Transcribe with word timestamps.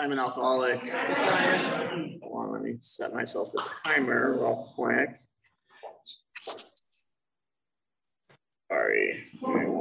I'm 0.00 0.12
an 0.12 0.18
alcoholic. 0.18 0.80
Hold 2.22 2.46
on, 2.46 2.52
let 2.52 2.62
me 2.62 2.76
set 2.80 3.12
myself 3.12 3.52
a 3.54 3.62
timer 3.84 4.32
real 4.32 4.72
quick. 4.74 5.10
Sorry. 8.70 9.24
Uh, 9.44 9.76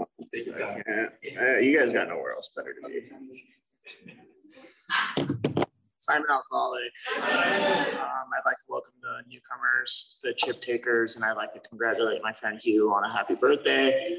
you 1.59 1.79
guys 1.79 1.93
got 1.93 2.09
nowhere 2.09 2.33
else 2.33 2.49
better 2.53 2.73
to 2.73 2.81
be. 5.25 5.48
Simon 5.99 6.27
Alcoholic. 6.31 6.91
Um, 7.17 7.23
I'd 7.27 8.45
like 8.45 8.55
to 8.55 8.67
welcome 8.69 8.93
the 9.01 9.19
newcomers, 9.29 10.19
the 10.23 10.33
chip 10.33 10.61
takers, 10.61 11.15
and 11.15 11.25
I'd 11.25 11.33
like 11.33 11.53
to 11.53 11.59
congratulate 11.59 12.21
my 12.23 12.31
friend 12.31 12.59
Hugh 12.61 12.93
on 12.93 13.03
a 13.03 13.11
happy 13.11 13.35
birthday. 13.35 14.17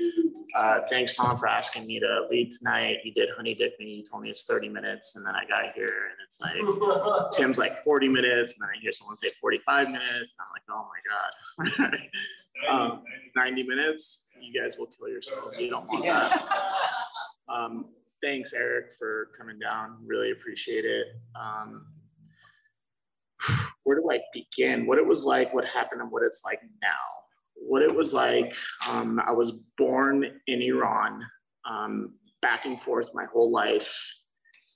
Uh, 0.54 0.80
thanks, 0.90 1.16
Tom, 1.16 1.38
for 1.38 1.48
asking 1.48 1.86
me 1.86 1.98
to 2.00 2.26
lead 2.30 2.50
tonight. 2.50 2.98
You 3.04 3.12
did 3.14 3.30
honey 3.34 3.54
dip 3.54 3.78
me. 3.78 3.86
You 3.86 4.04
told 4.04 4.22
me 4.22 4.30
it's 4.30 4.46
30 4.46 4.68
minutes, 4.68 5.16
and 5.16 5.24
then 5.24 5.34
I 5.34 5.44
got 5.46 5.74
here 5.74 6.10
and 6.10 6.18
it's 6.26 6.40
like 6.40 7.30
Tim's 7.32 7.56
like 7.56 7.82
40 7.82 8.08
minutes, 8.08 8.52
and 8.58 8.68
then 8.68 8.76
I 8.76 8.80
hear 8.80 8.92
someone 8.92 9.16
say 9.16 9.30
45 9.40 9.88
minutes, 9.88 10.34
and 10.38 10.44
I'm 10.44 10.52
like, 10.52 10.62
oh 10.70 10.86
my 11.78 11.88
god. 11.88 12.00
um, 12.92 13.02
90 13.36 13.62
minutes. 13.62 14.28
You 14.38 14.60
guys 14.60 14.76
will 14.78 14.86
kill 14.86 15.08
yourself. 15.08 15.52
You 15.58 15.70
don't 15.70 15.86
want 15.86 16.04
that. 16.04 16.44
Um, 17.48 17.86
thanks, 18.22 18.52
Eric, 18.52 18.94
for 18.98 19.30
coming 19.38 19.58
down. 19.58 19.96
Really 20.04 20.32
appreciate 20.32 20.84
it. 20.84 21.06
Um, 21.34 21.86
where 23.84 23.96
do 23.96 24.10
I 24.10 24.20
begin? 24.32 24.86
What 24.86 24.98
it 24.98 25.06
was 25.06 25.24
like, 25.24 25.52
what 25.54 25.64
happened, 25.64 26.00
and 26.00 26.10
what 26.10 26.22
it's 26.22 26.42
like 26.44 26.60
now. 26.82 26.88
What 27.54 27.82
it 27.82 27.94
was 27.94 28.12
like, 28.12 28.54
um, 28.88 29.20
I 29.26 29.32
was 29.32 29.60
born 29.76 30.24
in 30.46 30.62
Iran, 30.62 31.22
um, 31.68 32.14
back 32.42 32.64
and 32.64 32.80
forth 32.80 33.10
my 33.14 33.26
whole 33.32 33.50
life. 33.50 33.94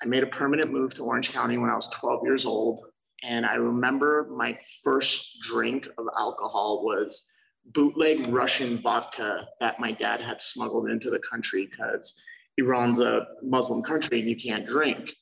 I 0.02 0.07
made 0.07 0.23
a 0.23 0.27
permanent 0.27 0.71
move 0.71 0.95
to 0.95 1.05
Orange 1.05 1.33
County 1.33 1.57
when 1.57 1.71
I 1.71 1.77
was 1.77 1.88
12 1.88 2.21
years 2.24 2.45
old. 2.45 2.80
And 3.23 3.47
I 3.47 3.55
remember 3.55 4.29
my 4.37 4.59
first 4.83 5.40
drink 5.43 5.88
of 5.96 6.07
alcohol 6.18 6.85
was 6.85 7.35
bootleg 7.73 8.29
Russian 8.29 8.77
vodka 8.79 9.49
that 9.61 9.80
my 9.80 9.93
dad 9.93 10.21
had 10.21 10.43
smuggled 10.43 10.90
into 10.90 11.09
the 11.09 11.21
country 11.21 11.66
because 11.71 12.21
Iran's 12.57 13.01
a 13.01 13.27
Muslim 13.43 13.83
country 13.83 14.21
and 14.21 14.29
you 14.29 14.37
can't 14.37 14.66
drink. 14.66 15.13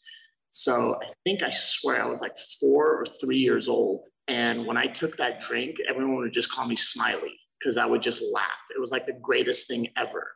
So 0.51 0.99
I 1.03 1.11
think 1.25 1.43
I 1.43 1.51
swear 1.51 2.03
I 2.03 2.07
was 2.07 2.21
like 2.21 2.33
four 2.61 2.87
or 2.87 3.07
three 3.21 3.39
years 3.39 3.69
old. 3.69 4.03
And 4.29 4.67
when 4.67 4.77
I 4.77 4.87
took 4.87 5.17
that 5.17 5.43
drink, 5.43 5.77
everyone 5.89 6.17
would 6.17 6.33
just 6.33 6.51
call 6.51 6.67
me 6.67 6.77
Smiley 6.77 7.39
because 7.59 7.77
I 7.77 7.87
would 7.87 8.03
just 8.03 8.23
laugh. 8.33 8.45
It 8.75 8.81
was 8.81 8.93
like 8.93 9.07
the 9.07 9.19
greatest 9.23 9.67
thing 9.67 9.89
ever. 9.97 10.33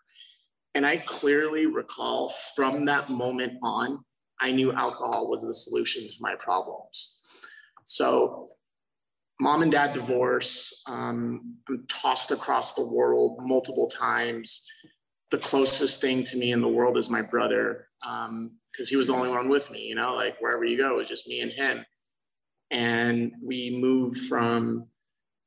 And 0.75 0.86
I 0.86 0.98
clearly 0.98 1.66
recall 1.66 2.33
from 2.55 2.84
that 2.86 3.10
moment 3.10 3.55
on, 3.62 4.05
I 4.41 4.53
knew 4.53 4.72
alcohol 4.72 5.31
was 5.31 5.42
the 5.42 5.55
solution 5.55 6.03
to 6.03 6.14
my 6.20 6.34
problems. 6.38 7.25
So, 7.84 8.47
mom 9.41 9.62
and 9.62 9.72
dad 9.72 9.94
divorce. 9.94 10.83
Um, 10.86 11.56
I'm 11.69 11.86
tossed 11.88 12.31
across 12.31 12.75
the 12.75 12.86
world 12.86 13.38
multiple 13.42 13.88
times 13.88 14.66
the 15.30 15.38
closest 15.38 16.00
thing 16.00 16.24
to 16.24 16.36
me 16.36 16.52
in 16.52 16.60
the 16.60 16.69
world 16.69 16.96
is 16.96 17.10
my 17.10 17.22
brother 17.22 17.88
because 18.00 18.28
um, 18.28 18.50
he 18.88 18.96
was 18.96 19.08
the 19.08 19.12
only 19.12 19.28
one 19.28 19.48
with 19.48 19.70
me 19.70 19.80
you 19.80 19.94
know 19.94 20.14
like 20.14 20.36
wherever 20.41 20.64
you 20.64 20.77
go 20.77 20.98
it's 20.98 21.08
just 21.08 21.28
me 21.28 21.41
and 21.41 21.52
him. 21.52 21.84
And 22.70 23.32
we 23.42 23.78
moved 23.80 24.19
from 24.19 24.88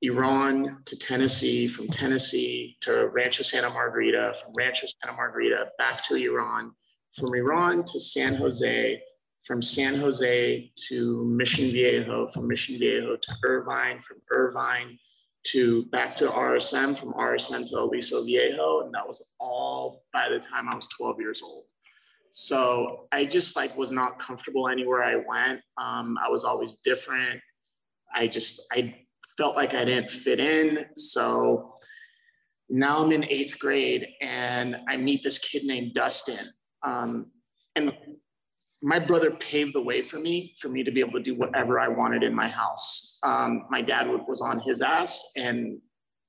iran 0.02 0.78
to 0.86 0.98
tennessee 0.98 1.68
from 1.68 1.88
tennessee 1.90 2.78
to 2.80 3.10
rancho 3.10 3.44
santa 3.44 3.70
margarita 3.70 4.34
from 4.42 4.54
rancho 4.58 4.88
santa 4.88 5.16
margarita 5.18 5.68
back 5.78 5.98
to 6.08 6.16
iran 6.16 6.72
from 7.12 7.34
iran 7.36 7.84
to 7.84 8.00
san 8.00 8.36
jose 8.36 9.02
from 9.44 9.62
san 9.62 9.96
jose 9.96 10.72
to 10.76 11.26
mission 11.26 11.70
viejo 11.70 12.30
from 12.30 12.48
mission 12.48 12.78
viejo 12.78 13.18
to 13.18 13.36
irvine 13.44 14.00
from 14.00 14.18
irvine 14.32 14.98
to 15.52 15.86
back 15.86 16.16
to 16.18 16.28
RSM, 16.28 16.98
from 16.98 17.14
RSM 17.14 17.68
to 17.70 17.80
Aliso 17.80 18.24
Viejo, 18.24 18.82
and 18.82 18.94
that 18.94 19.08
was 19.08 19.32
all 19.40 20.04
by 20.14 20.30
the 20.30 20.40
time 20.40 20.70
I 20.70 20.76
was 20.76 20.88
12 20.98 21.20
years 21.20 21.42
old. 21.44 21.64
So 22.32 23.08
I 23.12 23.26
just 23.26 23.56
like 23.56 23.76
was 23.78 23.92
not 23.92 24.20
comfortable 24.20 24.68
anywhere 24.68 25.04
I 25.04 25.16
went. 25.16 25.62
Um, 25.78 26.18
I 26.24 26.30
was 26.30 26.44
always 26.44 26.78
different. 26.78 27.42
I 28.14 28.28
just 28.28 28.62
I 28.72 28.96
felt 29.38 29.56
like 29.56 29.74
I 29.74 29.86
didn't 29.86 30.12
fit 30.12 30.40
in. 30.40 30.86
So 30.96 31.76
now 32.70 33.04
I'm 33.04 33.12
in 33.12 33.24
eighth 33.26 33.58
grade 33.58 34.06
and 34.22 34.76
I 34.88 34.98
meet 34.98 35.24
this 35.24 35.40
kid 35.40 35.64
named 35.66 35.94
Dustin. 35.96 36.46
Um, 36.84 37.32
and 37.76 37.92
my 38.82 39.00
brother 39.00 39.32
paved 39.32 39.76
the 39.76 39.82
way 39.82 40.02
for 40.02 40.20
me 40.20 40.56
for 40.60 40.70
me 40.70 40.84
to 40.84 40.92
be 40.92 41.00
able 41.00 41.14
to 41.14 41.24
do 41.24 41.36
whatever 41.36 41.80
I 41.80 41.88
wanted 41.88 42.24
in 42.24 42.34
my 42.34 42.48
house. 42.48 43.20
Um, 43.24 43.66
my 43.70 43.82
dad 43.82 44.08
was 44.28 44.42
on 44.42 44.60
his 44.62 44.82
ass, 44.82 45.32
and 45.36 45.80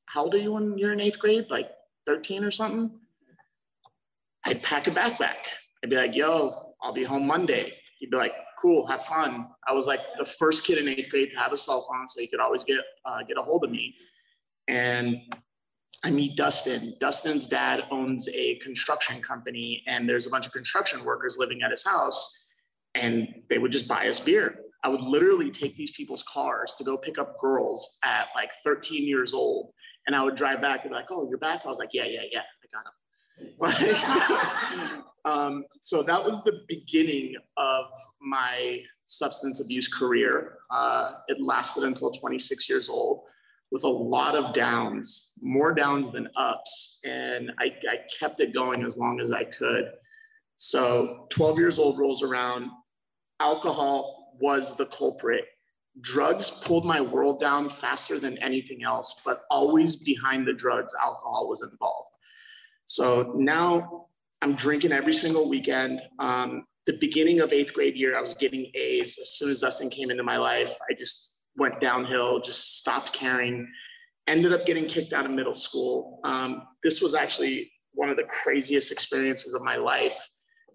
how 0.06 0.24
old 0.24 0.34
are 0.34 0.38
you 0.38 0.52
when 0.52 0.76
you're 0.76 0.92
in 0.92 1.00
eighth 1.00 1.18
grade? 1.18 1.46
Like 1.48 1.70
13 2.06 2.42
or 2.42 2.50
something? 2.50 2.90
I'd 4.46 4.62
pack 4.62 4.88
a 4.88 4.90
backpack. 4.90 5.46
I'd 5.82 5.90
be 5.90 5.96
like, 5.96 6.14
"Yo, 6.14 6.74
I'll 6.82 6.94
be 6.94 7.04
home 7.04 7.26
Monday." 7.26 7.74
He'd 7.98 8.10
be 8.10 8.16
like, 8.16 8.32
"Cool, 8.60 8.86
have 8.86 9.04
fun." 9.04 9.48
I 9.68 9.72
was 9.72 9.86
like 9.86 10.00
the 10.18 10.24
first 10.24 10.66
kid 10.66 10.78
in 10.78 10.88
eighth 10.88 11.10
grade 11.10 11.30
to 11.30 11.36
have 11.36 11.52
a 11.52 11.56
cell 11.56 11.82
phone, 11.82 12.08
so 12.08 12.20
he 12.20 12.26
could 12.26 12.40
always 12.40 12.64
get 12.64 12.78
uh, 13.04 13.22
get 13.28 13.36
a 13.38 13.42
hold 13.42 13.64
of 13.64 13.70
me. 13.70 13.94
And 14.66 15.18
I 16.02 16.10
meet 16.10 16.36
Dustin. 16.36 16.94
Dustin's 16.98 17.46
dad 17.46 17.84
owns 17.90 18.28
a 18.28 18.56
construction 18.56 19.20
company, 19.20 19.82
and 19.86 20.08
there's 20.08 20.26
a 20.26 20.30
bunch 20.30 20.46
of 20.46 20.52
construction 20.52 21.04
workers 21.04 21.36
living 21.38 21.62
at 21.62 21.70
his 21.70 21.84
house, 21.84 22.54
and 22.94 23.28
they 23.50 23.58
would 23.58 23.70
just 23.70 23.86
buy 23.86 24.08
us 24.08 24.18
beer. 24.18 24.60
I 24.82 24.88
would 24.88 25.02
literally 25.02 25.50
take 25.50 25.76
these 25.76 25.90
people's 25.90 26.22
cars 26.22 26.74
to 26.78 26.84
go 26.84 26.96
pick 26.96 27.18
up 27.18 27.38
girls 27.38 27.98
at 28.02 28.28
like 28.34 28.50
13 28.64 29.04
years 29.04 29.34
old, 29.34 29.72
and 30.06 30.16
I 30.16 30.22
would 30.22 30.36
drive 30.36 30.62
back 30.62 30.82
and 30.84 30.90
be 30.90 30.94
like, 30.94 31.10
"Oh, 31.10 31.28
you're 31.28 31.38
back?" 31.38 31.66
I 31.66 31.68
was 31.68 31.78
like, 31.78 31.90
"Yeah, 31.92 32.06
yeah, 32.06 32.22
yeah, 32.32 32.42
I 32.64 32.66
got 32.72 32.86
him." 32.86 32.94
um, 35.26 35.64
so 35.82 36.02
that 36.02 36.24
was 36.24 36.42
the 36.44 36.62
beginning 36.66 37.34
of 37.58 37.86
my 38.22 38.82
substance 39.04 39.62
abuse 39.62 39.88
career. 39.88 40.58
Uh, 40.70 41.12
it 41.28 41.42
lasted 41.42 41.84
until 41.84 42.10
26 42.12 42.68
years 42.70 42.88
old 42.88 43.24
with 43.70 43.84
a 43.84 43.88
lot 43.88 44.34
of 44.34 44.52
downs, 44.52 45.34
more 45.42 45.72
downs 45.72 46.10
than 46.10 46.28
ups. 46.36 47.00
And 47.04 47.52
I, 47.58 47.66
I 47.88 47.98
kept 48.18 48.40
it 48.40 48.52
going 48.52 48.84
as 48.84 48.96
long 48.98 49.20
as 49.20 49.32
I 49.32 49.44
could. 49.44 49.92
So 50.56 51.26
12 51.30 51.58
years 51.58 51.78
old 51.78 51.98
rolls 51.98 52.22
around. 52.22 52.70
Alcohol 53.38 54.36
was 54.40 54.76
the 54.76 54.86
culprit. 54.86 55.44
Drugs 56.02 56.62
pulled 56.64 56.84
my 56.84 57.00
world 57.00 57.40
down 57.40 57.68
faster 57.68 58.18
than 58.18 58.38
anything 58.38 58.82
else, 58.84 59.22
but 59.24 59.40
always 59.50 60.02
behind 60.02 60.46
the 60.46 60.52
drugs, 60.52 60.94
alcohol 61.00 61.48
was 61.48 61.62
involved. 61.62 62.10
So 62.84 63.34
now 63.36 64.06
I'm 64.42 64.54
drinking 64.54 64.92
every 64.92 65.12
single 65.12 65.48
weekend. 65.48 66.00
Um, 66.18 66.64
the 66.86 66.96
beginning 66.98 67.40
of 67.40 67.52
eighth 67.52 67.72
grade 67.72 67.96
year, 67.96 68.16
I 68.16 68.20
was 68.20 68.34
getting 68.34 68.70
A's. 68.74 69.18
As 69.20 69.38
soon 69.38 69.50
as 69.50 69.60
Dustin 69.60 69.90
came 69.90 70.10
into 70.10 70.22
my 70.22 70.36
life, 70.38 70.76
I 70.90 70.94
just 70.94 71.39
went 71.60 71.78
downhill, 71.78 72.40
just 72.40 72.78
stopped 72.78 73.12
caring, 73.12 73.70
ended 74.26 74.52
up 74.52 74.66
getting 74.66 74.86
kicked 74.86 75.12
out 75.12 75.26
of 75.26 75.30
middle 75.30 75.54
school. 75.54 76.18
Um, 76.24 76.62
this 76.82 77.00
was 77.00 77.14
actually 77.14 77.70
one 77.92 78.08
of 78.08 78.16
the 78.16 78.24
craziest 78.24 78.90
experiences 78.90 79.54
of 79.54 79.62
my 79.62 79.76
life. 79.76 80.18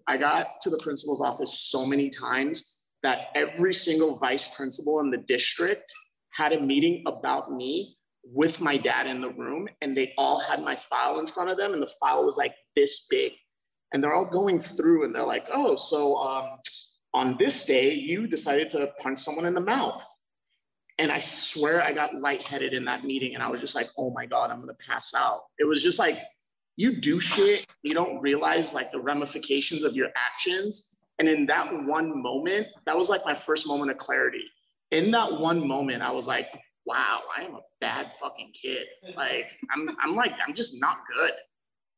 I 0.06 0.16
got 0.16 0.46
to 0.62 0.70
the 0.70 0.78
principal's 0.78 1.20
office 1.20 1.58
so 1.70 1.84
many 1.84 2.08
times 2.08 2.86
that 3.02 3.26
every 3.34 3.74
single 3.74 4.18
vice 4.18 4.54
principal 4.54 5.00
in 5.00 5.10
the 5.10 5.24
district 5.28 5.92
had 6.32 6.52
a 6.52 6.60
meeting 6.60 7.02
about 7.06 7.52
me 7.52 7.96
with 8.32 8.60
my 8.60 8.76
dad 8.76 9.06
in 9.06 9.20
the 9.20 9.30
room, 9.30 9.68
and 9.80 9.96
they 9.96 10.12
all 10.16 10.38
had 10.38 10.62
my 10.62 10.76
file 10.76 11.18
in 11.18 11.26
front 11.26 11.50
of 11.50 11.56
them, 11.56 11.72
and 11.72 11.82
the 11.82 11.92
file 12.00 12.24
was 12.24 12.36
like 12.36 12.54
this 12.74 13.06
big. 13.08 13.32
And 13.92 14.02
they're 14.02 14.14
all 14.14 14.24
going 14.24 14.58
through, 14.60 15.04
and 15.04 15.14
they're 15.14 15.26
like, 15.26 15.46
oh, 15.52 15.76
so 15.76 16.16
um, 16.18 16.58
on 17.14 17.36
this 17.38 17.66
day, 17.66 17.94
you 17.94 18.26
decided 18.26 18.70
to 18.70 18.92
punch 19.02 19.18
someone 19.18 19.46
in 19.46 19.54
the 19.54 19.60
mouth 19.60 20.04
and 20.98 21.12
I 21.12 21.20
swear 21.20 21.82
I 21.82 21.92
got 21.92 22.14
lightheaded 22.14 22.72
in 22.72 22.84
that 22.86 23.04
meeting 23.04 23.34
and 23.34 23.42
I 23.42 23.48
was 23.48 23.60
just 23.60 23.74
like, 23.74 23.88
oh 23.98 24.10
my 24.10 24.26
God, 24.26 24.50
I'm 24.50 24.60
gonna 24.60 24.74
pass 24.74 25.14
out. 25.14 25.42
It 25.58 25.64
was 25.64 25.82
just 25.82 25.98
like, 25.98 26.18
you 26.76 26.92
do 27.00 27.20
shit, 27.20 27.66
you 27.82 27.94
don't 27.94 28.20
realize 28.20 28.74
like 28.74 28.92
the 28.92 29.00
ramifications 29.00 29.82
of 29.82 29.94
your 29.94 30.08
actions. 30.16 30.98
And 31.18 31.28
in 31.28 31.46
that 31.46 31.66
one 31.86 32.22
moment, 32.22 32.66
that 32.84 32.96
was 32.96 33.08
like 33.08 33.22
my 33.24 33.34
first 33.34 33.66
moment 33.66 33.90
of 33.90 33.98
clarity. 33.98 34.44
In 34.90 35.10
that 35.12 35.40
one 35.40 35.66
moment, 35.66 36.02
I 36.02 36.12
was 36.12 36.26
like, 36.26 36.48
wow, 36.84 37.20
I 37.36 37.42
am 37.42 37.54
a 37.54 37.60
bad 37.80 38.12
fucking 38.20 38.52
kid. 38.60 38.86
Like, 39.16 39.50
I'm, 39.74 39.88
I'm 40.00 40.14
like, 40.14 40.32
I'm 40.46 40.54
just 40.54 40.80
not 40.80 40.98
good. 41.14 41.32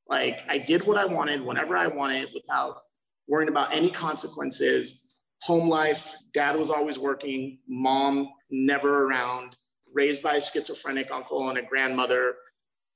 Like, 0.09 0.39
I 0.49 0.59
did 0.59 0.87
what 0.87 0.97
I 0.97 1.05
wanted 1.05 1.45
whenever 1.45 1.77
I 1.77 1.89
wanted 1.89 2.29
without 2.33 2.79
worrying 3.27 3.51
about 3.51 3.75
any 3.75 3.91
consequences 3.91 5.08
home 5.43 5.69
life, 5.69 6.15
dad 6.35 6.57
was 6.57 6.71
always 6.71 6.99
working, 6.99 7.59
mom 7.69 8.29
never 8.51 9.05
around, 9.05 9.57
raised 9.93 10.23
by 10.23 10.35
a 10.37 10.41
schizophrenic 10.41 11.11
uncle 11.11 11.49
and 11.49 11.59
a 11.59 11.63
grandmother, 11.63 12.35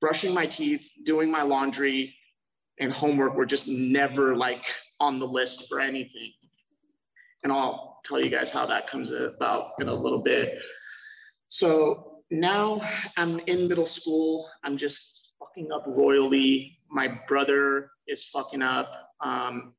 brushing 0.01 0.33
my 0.33 0.45
teeth, 0.45 0.91
doing 1.05 1.31
my 1.31 1.41
laundry, 1.41 2.13
and 2.79 2.91
homework 2.91 3.35
were 3.35 3.45
just 3.45 3.67
never 3.67 4.35
like 4.35 4.65
on 4.99 5.19
the 5.19 5.27
list 5.27 5.69
for 5.69 5.79
anything. 5.79 6.31
and 7.43 7.51
I'll 7.51 7.99
tell 8.05 8.19
you 8.19 8.29
guys 8.29 8.51
how 8.51 8.65
that 8.65 8.87
comes 8.87 9.11
about 9.11 9.71
in 9.79 9.87
a 9.87 9.93
little 9.93 10.21
bit. 10.21 10.49
So 11.47 12.21
now 12.31 12.81
I'm 13.17 13.39
in 13.47 13.67
middle 13.67 13.85
school. 13.85 14.49
I'm 14.63 14.77
just 14.77 15.33
fucking 15.39 15.71
up 15.71 15.83
royally. 15.87 16.77
My 16.89 17.19
brother 17.27 17.91
is 18.07 18.23
fucking 18.25 18.61
up. 18.61 18.87
Um, 19.21 19.73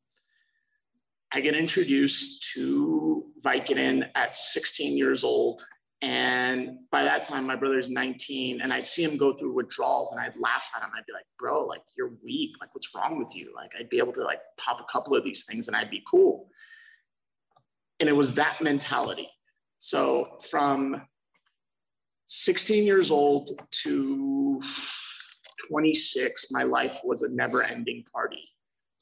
I 1.34 1.40
get 1.40 1.56
introduced 1.56 2.52
to 2.54 3.24
Vicodin 3.42 4.08
at 4.14 4.36
16 4.36 4.96
years 4.96 5.24
old. 5.24 5.64
And 6.00 6.78
by 6.92 7.02
that 7.02 7.24
time, 7.24 7.44
my 7.44 7.56
brother's 7.56 7.90
19, 7.90 8.60
and 8.60 8.72
I'd 8.72 8.86
see 8.86 9.02
him 9.02 9.16
go 9.16 9.32
through 9.32 9.52
withdrawals 9.52 10.12
and 10.12 10.20
I'd 10.20 10.38
laugh 10.38 10.64
at 10.76 10.82
him. 10.82 10.90
I'd 10.96 11.06
be 11.06 11.12
like, 11.12 11.24
bro, 11.36 11.64
like, 11.64 11.80
you're 11.96 12.12
weak. 12.22 12.54
Like, 12.60 12.72
what's 12.72 12.94
wrong 12.94 13.18
with 13.18 13.34
you? 13.34 13.52
Like, 13.52 13.72
I'd 13.78 13.88
be 13.88 13.98
able 13.98 14.12
to 14.12 14.22
like 14.22 14.42
pop 14.58 14.80
a 14.80 14.92
couple 14.92 15.16
of 15.16 15.24
these 15.24 15.44
things 15.44 15.66
and 15.66 15.76
I'd 15.76 15.90
be 15.90 16.04
cool. 16.08 16.50
And 17.98 18.08
it 18.08 18.14
was 18.14 18.34
that 18.34 18.60
mentality. 18.60 19.28
So 19.80 20.38
from 20.48 21.02
16 22.26 22.84
years 22.84 23.10
old 23.10 23.50
to 23.82 24.60
26, 25.68 26.52
my 26.52 26.62
life 26.62 27.00
was 27.02 27.22
a 27.22 27.34
never 27.34 27.64
ending 27.64 28.04
party. 28.12 28.53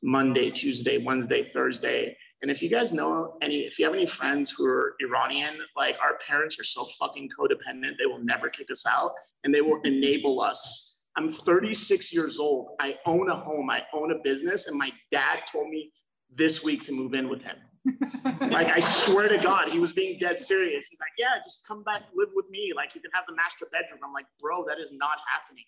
Monday, 0.03 0.51
Tuesday, 0.51 0.99
Wednesday, 0.99 1.43
Thursday. 1.43 2.17
And 2.43 2.51
if 2.51 2.61
you 2.61 2.69
guys 2.69 2.93
know 2.93 3.37
any, 3.41 3.61
if 3.61 3.79
you 3.79 3.85
have 3.85 3.95
any 3.95 4.07
friends 4.07 4.51
who 4.51 4.67
are 4.67 4.97
Iranian, 5.01 5.55
like 5.77 5.97
our 6.03 6.19
parents 6.27 6.59
are 6.59 6.65
so 6.65 6.85
fucking 6.99 7.31
codependent, 7.39 7.99
they 7.99 8.07
will 8.07 8.23
never 8.23 8.49
kick 8.49 8.71
us 8.71 8.85
out 8.85 9.13
and 9.45 9.55
they 9.55 9.61
will 9.61 9.81
enable 9.83 10.41
us. 10.41 11.07
I'm 11.17 11.31
36 11.31 12.13
years 12.13 12.39
old. 12.39 12.71
I 12.81 12.97
own 13.07 13.29
a 13.29 13.37
home, 13.37 13.71
I 13.71 13.83
own 13.95 14.11
a 14.13 14.19
business, 14.25 14.67
and 14.67 14.79
my 14.79 14.91
dad 15.11 15.41
told 15.51 15.69
me 15.69 15.93
this 16.35 16.65
week 16.65 16.85
to 16.87 16.93
move 16.93 17.15
in 17.15 17.29
with 17.29 17.43
him. 17.43 17.57
like 18.51 18.69
I 18.69 18.81
swear 18.81 19.29
to 19.29 19.39
God, 19.39 19.69
he 19.69 19.79
was 19.79 19.93
being 19.93 20.19
dead 20.19 20.39
serious. 20.39 20.87
He's 20.87 21.01
like, 21.01 21.11
"Yeah, 21.19 21.43
just 21.45 21.67
come 21.67 21.83
back, 21.83 22.03
live 22.15 22.29
with 22.33 22.49
me. 22.49 22.73
Like 22.75 22.95
you 22.95 23.01
can 23.01 23.11
have 23.13 23.25
the 23.29 23.35
master 23.35 23.67
bedroom." 23.73 24.01
I'm 24.05 24.13
like, 24.13 24.27
"Bro, 24.41 24.67
that 24.69 24.79
is 24.79 24.93
not 24.93 25.19
happening. 25.31 25.65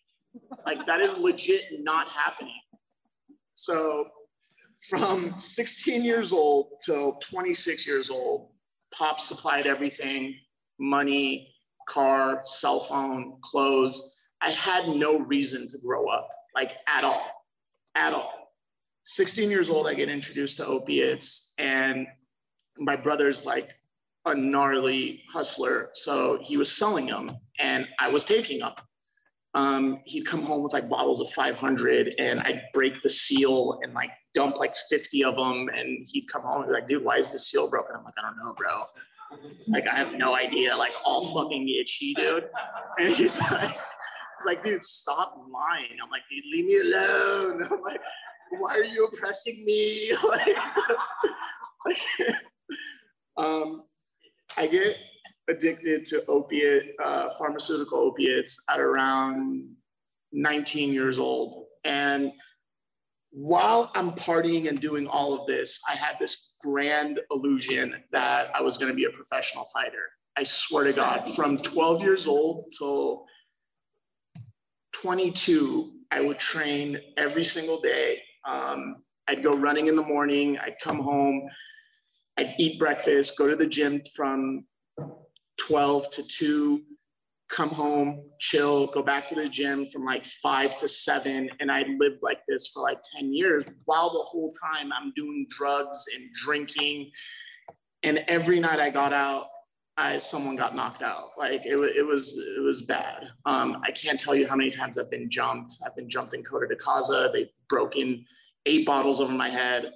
Like 0.64 0.86
that 0.86 1.00
is 1.00 1.18
legit 1.18 1.64
not 1.80 2.08
happening." 2.08 2.60
So, 3.54 4.06
from 4.88 5.36
16 5.38 6.04
years 6.04 6.32
old 6.32 6.80
till 6.84 7.14
26 7.14 7.86
years 7.86 8.10
old, 8.10 8.50
Pop 8.92 9.18
supplied 9.18 9.66
everything: 9.66 10.36
money, 10.78 11.54
car, 11.88 12.42
cell 12.44 12.80
phone, 12.80 13.38
clothes. 13.42 14.20
I 14.40 14.50
had 14.50 14.88
no 14.88 15.18
reason 15.18 15.68
to 15.68 15.78
grow 15.78 16.08
up, 16.08 16.28
like 16.54 16.72
at 16.86 17.02
all, 17.02 17.26
at 17.94 18.12
all. 18.12 18.52
16 19.04 19.50
years 19.50 19.68
old, 19.68 19.86
I 19.86 19.94
get 19.94 20.08
introduced 20.08 20.58
to 20.58 20.66
opiates, 20.66 21.54
and 21.58 22.06
my 22.78 22.96
brother's 22.96 23.44
like 23.44 23.70
a 24.26 24.34
gnarly 24.34 25.22
hustler. 25.30 25.90
So 25.94 26.38
he 26.42 26.56
was 26.56 26.70
selling 26.70 27.06
them, 27.06 27.36
and 27.58 27.88
I 27.98 28.08
was 28.08 28.24
taking 28.24 28.60
them. 28.60 28.72
Um, 29.54 30.00
he'd 30.04 30.26
come 30.26 30.42
home 30.42 30.62
with 30.62 30.72
like 30.72 30.88
bottles 30.88 31.20
of 31.20 31.30
500, 31.30 32.14
and 32.18 32.40
I'd 32.40 32.62
break 32.72 33.02
the 33.02 33.08
seal 33.08 33.78
and 33.82 33.94
like 33.94 34.10
dump 34.34 34.56
like 34.56 34.74
50 34.90 35.24
of 35.24 35.36
them. 35.36 35.68
And 35.68 36.06
he'd 36.08 36.26
come 36.32 36.42
home 36.42 36.62
and 36.62 36.68
be 36.68 36.74
like, 36.74 36.88
dude, 36.88 37.04
why 37.04 37.18
is 37.18 37.32
the 37.32 37.38
seal 37.38 37.70
broken? 37.70 37.94
I'm 37.96 38.04
like, 38.04 38.14
I 38.18 38.22
don't 38.22 38.36
know, 38.36 38.54
bro. 38.54 38.84
Like, 39.68 39.86
I 39.88 39.96
have 39.96 40.12
no 40.14 40.34
idea, 40.34 40.76
like 40.76 40.92
all 41.04 41.32
fucking 41.34 41.68
itchy, 41.68 42.14
dude. 42.14 42.48
And 42.98 43.12
he's 43.12 43.36
like, 43.50 43.76
like, 44.46 44.62
dude, 44.62 44.84
stop 44.84 45.34
lying. 45.52 45.98
I'm 46.02 46.10
like, 46.10 46.22
dude, 46.30 46.44
leave 46.52 46.66
me 46.66 46.76
alone. 46.78 47.64
I'm 47.70 47.82
like, 47.82 48.00
why 48.58 48.74
are 48.74 48.84
you 48.84 49.06
oppressing 49.06 49.64
me? 49.64 50.16
like, 50.28 50.56
um, 53.36 53.82
I 54.56 54.66
get 54.68 54.96
addicted 55.48 56.04
to 56.06 56.24
opiate, 56.26 56.92
uh, 57.02 57.30
pharmaceutical 57.38 57.98
opiates 57.98 58.64
at 58.70 58.80
around 58.80 59.68
19 60.32 60.92
years 60.92 61.18
old. 61.18 61.66
And 61.84 62.32
while 63.30 63.90
I'm 63.94 64.12
partying 64.12 64.68
and 64.68 64.80
doing 64.80 65.06
all 65.06 65.38
of 65.38 65.46
this, 65.46 65.80
I 65.88 65.94
had 65.94 66.16
this 66.18 66.56
grand 66.62 67.20
illusion 67.30 67.94
that 68.12 68.48
I 68.54 68.62
was 68.62 68.78
going 68.78 68.90
to 68.90 68.96
be 68.96 69.04
a 69.04 69.10
professional 69.10 69.66
fighter. 69.72 70.04
I 70.36 70.44
swear 70.44 70.84
to 70.84 70.92
God, 70.92 71.34
from 71.34 71.58
12 71.58 72.02
years 72.02 72.26
old 72.26 72.72
till 72.76 73.26
22, 74.94 75.92
I 76.10 76.20
would 76.20 76.38
train 76.38 76.98
every 77.16 77.44
single 77.44 77.80
day 77.80 78.20
um, 78.44 78.96
I'd 79.28 79.42
go 79.42 79.56
running 79.56 79.86
in 79.86 79.96
the 79.96 80.02
morning, 80.02 80.58
I'd 80.58 80.76
come 80.82 81.00
home, 81.00 81.48
I'd 82.36 82.54
eat 82.58 82.78
breakfast, 82.78 83.38
go 83.38 83.48
to 83.48 83.56
the 83.56 83.66
gym 83.66 84.02
from 84.14 84.64
12 85.68 86.10
to 86.10 86.22
2, 86.22 86.82
come 87.50 87.68
home, 87.68 88.24
chill, 88.38 88.86
go 88.88 89.02
back 89.02 89.26
to 89.28 89.34
the 89.34 89.48
gym 89.48 89.86
from 89.90 90.04
like 90.04 90.26
5 90.26 90.76
to 90.78 90.88
7. 90.88 91.50
And 91.60 91.70
I 91.70 91.84
lived 91.98 92.18
like 92.22 92.40
this 92.48 92.68
for 92.68 92.82
like 92.82 92.98
10 93.16 93.32
years 93.32 93.66
while 93.84 94.10
the 94.10 94.24
whole 94.24 94.52
time 94.52 94.90
I'm 94.92 95.12
doing 95.14 95.46
drugs 95.56 96.04
and 96.14 96.28
drinking. 96.42 97.10
And 98.02 98.24
every 98.28 98.60
night 98.60 98.80
I 98.80 98.90
got 98.90 99.12
out, 99.12 99.46
I 99.96 100.18
someone 100.18 100.56
got 100.56 100.74
knocked 100.74 101.02
out. 101.02 101.30
Like 101.38 101.64
it, 101.64 101.76
it 101.96 102.04
was 102.04 102.36
it 102.36 102.62
was 102.62 102.82
bad. 102.82 103.28
Um, 103.46 103.80
I 103.84 103.92
can't 103.92 104.18
tell 104.18 104.34
you 104.34 104.48
how 104.48 104.56
many 104.56 104.70
times 104.70 104.98
I've 104.98 105.10
been 105.10 105.30
jumped. 105.30 105.74
I've 105.86 105.94
been 105.94 106.10
jumped 106.10 106.34
in 106.34 106.42
Coto 106.42 106.68
de 106.68 106.74
Caza. 106.74 107.32
They've 107.32 107.48
broken 107.68 108.24
eight 108.66 108.86
bottles 108.86 109.20
over 109.20 109.32
my 109.32 109.48
head, 109.48 109.92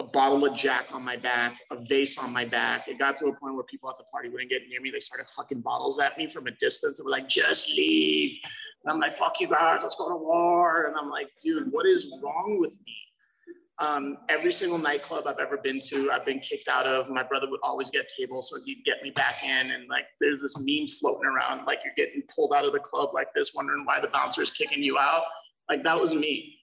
a 0.00 0.04
bottle 0.04 0.44
of 0.44 0.56
Jack 0.56 0.86
on 0.92 1.02
my 1.02 1.16
back, 1.16 1.58
a 1.70 1.76
vase 1.76 2.18
on 2.18 2.32
my 2.32 2.44
back. 2.44 2.86
It 2.88 2.98
got 2.98 3.16
to 3.16 3.26
a 3.26 3.36
point 3.38 3.54
where 3.54 3.64
people 3.64 3.88
at 3.88 3.96
the 3.98 4.04
party 4.04 4.28
wouldn't 4.28 4.50
get 4.50 4.62
near 4.68 4.80
me. 4.80 4.90
They 4.90 5.00
started 5.00 5.26
hucking 5.36 5.62
bottles 5.62 5.98
at 5.98 6.18
me 6.18 6.28
from 6.28 6.46
a 6.46 6.50
distance. 6.52 6.98
They 6.98 7.04
were 7.04 7.10
like, 7.10 7.28
"Just 7.28 7.70
leave." 7.76 8.38
And 8.84 8.92
I'm 8.92 9.00
like, 9.00 9.16
"Fuck 9.16 9.40
you 9.40 9.48
guys, 9.48 9.80
let's 9.82 9.96
go 9.96 10.08
to 10.08 10.16
war." 10.16 10.86
And 10.86 10.96
I'm 10.96 11.10
like, 11.10 11.30
"Dude, 11.42 11.72
what 11.72 11.86
is 11.86 12.12
wrong 12.22 12.58
with 12.60 12.78
me?" 12.84 12.94
Um, 13.78 14.18
every 14.30 14.52
single 14.52 14.78
nightclub 14.78 15.26
I've 15.26 15.38
ever 15.38 15.58
been 15.58 15.80
to, 15.88 16.10
I've 16.10 16.24
been 16.24 16.40
kicked 16.40 16.68
out 16.68 16.86
of. 16.86 17.10
My 17.10 17.22
brother 17.22 17.48
would 17.50 17.60
always 17.62 17.90
get 17.90 18.10
tables, 18.18 18.50
so 18.50 18.56
he'd 18.64 18.82
get 18.84 19.02
me 19.02 19.10
back 19.10 19.42
in. 19.44 19.70
And 19.70 19.86
like, 19.88 20.06
there's 20.18 20.40
this 20.40 20.56
meme 20.58 20.88
floating 20.88 21.26
around, 21.26 21.66
like 21.66 21.80
you're 21.84 21.94
getting 21.94 22.22
pulled 22.34 22.54
out 22.54 22.64
of 22.64 22.72
the 22.72 22.80
club 22.80 23.10
like 23.12 23.28
this, 23.34 23.52
wondering 23.54 23.84
why 23.84 24.00
the 24.00 24.08
bouncer's 24.08 24.50
kicking 24.50 24.82
you 24.82 24.98
out. 24.98 25.24
Like 25.68 25.82
that 25.82 26.00
was 26.00 26.14
me. 26.14 26.55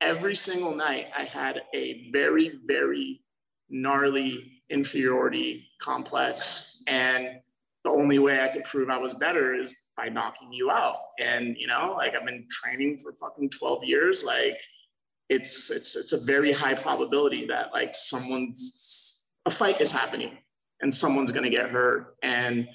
Every 0.00 0.34
single 0.34 0.74
night, 0.74 1.06
I 1.16 1.24
had 1.24 1.62
a 1.74 2.10
very, 2.10 2.58
very 2.66 3.20
gnarly 3.68 4.62
inferiority 4.70 5.68
complex, 5.80 6.82
and 6.86 7.40
the 7.84 7.90
only 7.90 8.18
way 8.18 8.42
I 8.42 8.48
could 8.48 8.64
prove 8.64 8.88
I 8.88 8.98
was 8.98 9.14
better 9.14 9.54
is 9.54 9.74
by 9.96 10.08
knocking 10.08 10.52
you 10.52 10.70
out. 10.70 10.96
And 11.18 11.56
you 11.58 11.66
know, 11.66 11.94
like 11.96 12.14
I've 12.14 12.24
been 12.24 12.46
training 12.50 12.98
for 12.98 13.12
fucking 13.12 13.50
12 13.50 13.84
years, 13.84 14.24
like 14.24 14.56
it's 15.28 15.70
it's 15.70 15.96
it's 15.96 16.12
a 16.12 16.24
very 16.24 16.52
high 16.52 16.74
probability 16.74 17.46
that 17.46 17.72
like 17.72 17.94
someone's 17.94 19.28
a 19.46 19.50
fight 19.50 19.80
is 19.80 19.92
happening 19.92 20.38
and 20.80 20.92
someone's 20.92 21.32
going 21.32 21.44
to 21.44 21.50
get 21.50 21.70
hurt. 21.70 22.16
And 22.22 22.68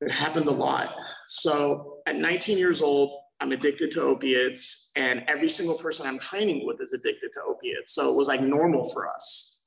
it 0.00 0.12
happened 0.12 0.46
a 0.46 0.52
lot. 0.52 0.94
So 1.26 1.98
at 2.06 2.16
19 2.16 2.58
years 2.58 2.82
old 2.82 3.18
i'm 3.40 3.52
addicted 3.52 3.90
to 3.90 4.00
opiates 4.00 4.92
and 4.96 5.22
every 5.28 5.48
single 5.48 5.76
person 5.78 6.06
i'm 6.06 6.18
training 6.18 6.66
with 6.66 6.80
is 6.80 6.92
addicted 6.92 7.30
to 7.32 7.40
opiates. 7.46 7.92
So 7.92 8.10
it 8.10 8.16
was 8.16 8.28
like 8.28 8.40
normal 8.40 8.88
for 8.90 9.08
us. 9.08 9.64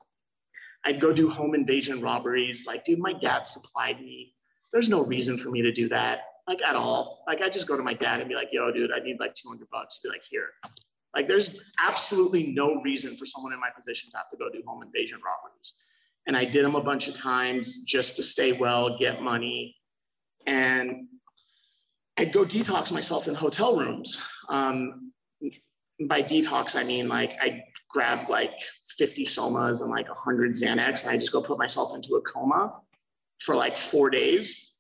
I'd 0.86 1.00
go 1.00 1.12
do 1.12 1.30
home 1.30 1.56
invasion 1.56 2.02
robberies 2.02 2.66
like 2.66 2.86
dude 2.86 3.00
my 3.00 3.14
dad 3.14 3.48
supplied 3.48 4.00
me. 4.02 4.34
There's 4.72 4.90
no 4.90 5.06
reason 5.06 5.38
for 5.38 5.50
me 5.50 5.62
to 5.62 5.72
do 5.72 5.90
that 5.90 6.20
like 6.48 6.62
at 6.64 6.76
all. 6.76 7.24
Like 7.28 7.42
i 7.42 7.50
just 7.50 7.68
go 7.68 7.78
to 7.78 7.84
my 7.84 7.94
dad 7.94 8.20
and 8.20 8.30
be 8.30 8.36
like 8.36 8.50
yo 8.52 8.72
dude 8.72 8.92
i 8.92 9.00
need 9.00 9.20
like 9.20 9.36
200 9.36 9.70
bucks. 9.70 10.00
To 10.00 10.08
be 10.08 10.12
like 10.12 10.24
here. 10.30 10.50
Like 11.16 11.28
there's 11.28 11.74
absolutely 11.80 12.54
no 12.54 12.82
reason 12.82 13.16
for 13.18 13.26
someone 13.26 13.54
in 13.54 13.60
my 13.60 13.70
position 13.76 14.12
to 14.12 14.18
have 14.18 14.30
to 14.30 14.38
go 14.38 14.50
do 14.50 14.62
home 14.66 14.84
invasion 14.84 15.20
robberies. 15.26 15.84
And 16.28 16.38
I 16.38 16.46
did 16.46 16.64
them 16.64 16.76
a 16.76 16.84
bunch 16.84 17.08
of 17.08 17.16
times 17.16 17.86
just 17.86 18.16
to 18.18 18.24
stay 18.24 18.52
well, 18.52 18.98
get 19.00 19.22
money. 19.22 19.76
And 20.46 21.08
I'd 22.20 22.34
go 22.34 22.44
detox 22.44 22.92
myself 22.92 23.30
in 23.30 23.34
hotel 23.34 23.78
rooms. 23.78 24.22
Um, 24.50 25.14
by 26.10 26.22
detox, 26.22 26.76
I 26.76 26.84
mean 26.84 27.08
like 27.08 27.32
I 27.42 27.64
grab 27.90 28.30
like 28.30 28.52
50 28.98 29.26
somas 29.26 29.82
and 29.82 29.90
like 29.90 30.10
100 30.10 30.52
Xanax, 30.52 31.06
and 31.06 31.12
I 31.12 31.18
just 31.18 31.32
go 31.32 31.42
put 31.42 31.58
myself 31.58 31.96
into 31.96 32.16
a 32.16 32.22
coma 32.22 32.82
for 33.40 33.56
like 33.56 33.78
four 33.78 34.10
days. 34.10 34.76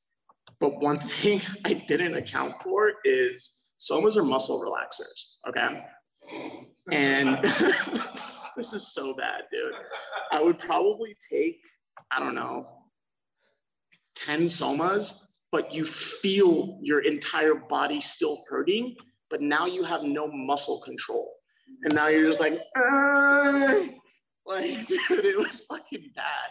But 0.60 0.82
one 0.82 1.00
thing 1.22 1.42
I 1.64 1.74
didn't 1.74 2.16
account 2.16 2.56
for 2.62 2.92
is 3.06 3.64
somas 3.80 4.18
are 4.18 4.24
muscle 4.24 4.62
relaxers. 4.62 5.38
Okay. 5.48 5.82
And 6.92 7.38
this 8.58 8.74
is 8.74 8.94
so 8.94 9.16
bad, 9.16 9.44
dude. 9.50 9.72
I 10.34 10.44
would 10.44 10.60
probably 10.60 11.16
take, 11.32 11.62
I 12.12 12.20
don't 12.20 12.36
know, 12.36 12.68
10 14.26 14.48
somas, 14.48 15.29
but 15.52 15.74
you 15.74 15.86
feel 15.86 16.80
your 16.82 17.00
entire 17.02 17.56
body 17.56 18.00
still 18.02 18.38
hurting, 18.50 18.96
but 19.30 19.42
now 19.42 19.66
you 19.66 19.84
have 19.84 20.04
no 20.04 20.28
muscle 20.32 20.82
control. 20.86 21.34
And 21.84 21.94
now 21.94 22.08
you're 22.08 22.28
just 22.28 22.40
like, 22.40 22.60
like, 24.46 24.88
dude, 24.88 25.26
it 25.26 25.38
was 25.38 25.66
fucking 25.70 26.12
bad. 26.16 26.50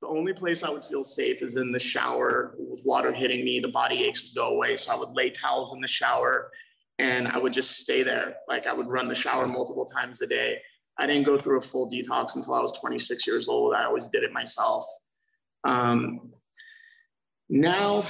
the 0.00 0.08
only 0.08 0.32
place 0.32 0.62
I 0.62 0.70
would 0.70 0.84
feel 0.84 1.04
safe 1.04 1.42
is 1.42 1.56
in 1.56 1.72
the 1.72 1.78
shower 1.78 2.54
with 2.58 2.80
water 2.84 3.12
hitting 3.12 3.44
me. 3.44 3.60
The 3.60 3.68
body 3.68 4.04
aches 4.04 4.22
would 4.22 4.40
go 4.40 4.54
away. 4.54 4.76
So 4.76 4.92
I 4.92 4.96
would 4.96 5.10
lay 5.14 5.30
towels 5.30 5.74
in 5.74 5.80
the 5.80 5.88
shower 5.88 6.50
and 6.98 7.28
I 7.28 7.38
would 7.38 7.52
just 7.52 7.78
stay 7.78 8.02
there. 8.02 8.36
Like 8.48 8.66
I 8.66 8.72
would 8.72 8.88
run 8.88 9.08
the 9.08 9.14
shower 9.14 9.46
multiple 9.46 9.86
times 9.86 10.20
a 10.22 10.26
day. 10.26 10.58
I 10.98 11.06
didn't 11.06 11.26
go 11.26 11.36
through 11.36 11.58
a 11.58 11.62
full 11.62 11.90
detox 11.90 12.36
until 12.36 12.54
I 12.54 12.60
was 12.60 12.72
26 12.78 13.26
years 13.26 13.48
old. 13.48 13.74
I 13.74 13.84
always 13.84 14.08
did 14.08 14.22
it 14.22 14.32
myself. 14.32 14.84
Um, 15.64 16.32
now, 17.48 18.04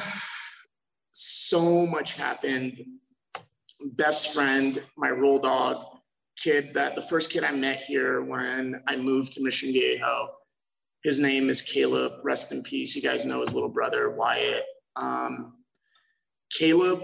so 1.12 1.86
much 1.86 2.16
happened. 2.16 2.84
Best 3.92 4.34
friend, 4.34 4.82
my 4.96 5.10
roll 5.10 5.38
dog, 5.38 5.84
kid 6.42 6.72
that 6.74 6.94
the 6.94 7.02
first 7.02 7.30
kid 7.30 7.44
I 7.44 7.52
met 7.52 7.82
here 7.82 8.22
when 8.22 8.82
I 8.86 8.96
moved 8.96 9.32
to 9.32 9.42
Mission 9.42 9.72
Viejo. 9.72 10.30
His 11.02 11.20
name 11.20 11.50
is 11.50 11.60
Caleb. 11.60 12.12
Rest 12.22 12.52
in 12.52 12.62
peace. 12.62 12.96
You 12.96 13.02
guys 13.02 13.26
know 13.26 13.42
his 13.42 13.52
little 13.52 13.68
brother 13.68 14.10
Wyatt. 14.10 14.64
Um, 14.96 15.54
Caleb 16.58 17.00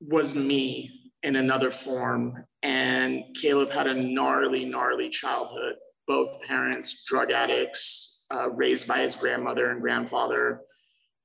was 0.00 0.34
me 0.34 1.12
in 1.22 1.36
another 1.36 1.70
form, 1.70 2.44
and 2.62 3.22
Caleb 3.40 3.70
had 3.70 3.86
a 3.86 3.94
gnarly, 3.94 4.64
gnarly 4.64 5.08
childhood. 5.08 5.74
Both 6.08 6.42
parents 6.42 7.04
drug 7.04 7.30
addicts, 7.30 8.26
uh, 8.32 8.50
raised 8.50 8.88
by 8.88 9.00
his 9.02 9.14
grandmother 9.14 9.70
and 9.70 9.80
grandfather. 9.80 10.62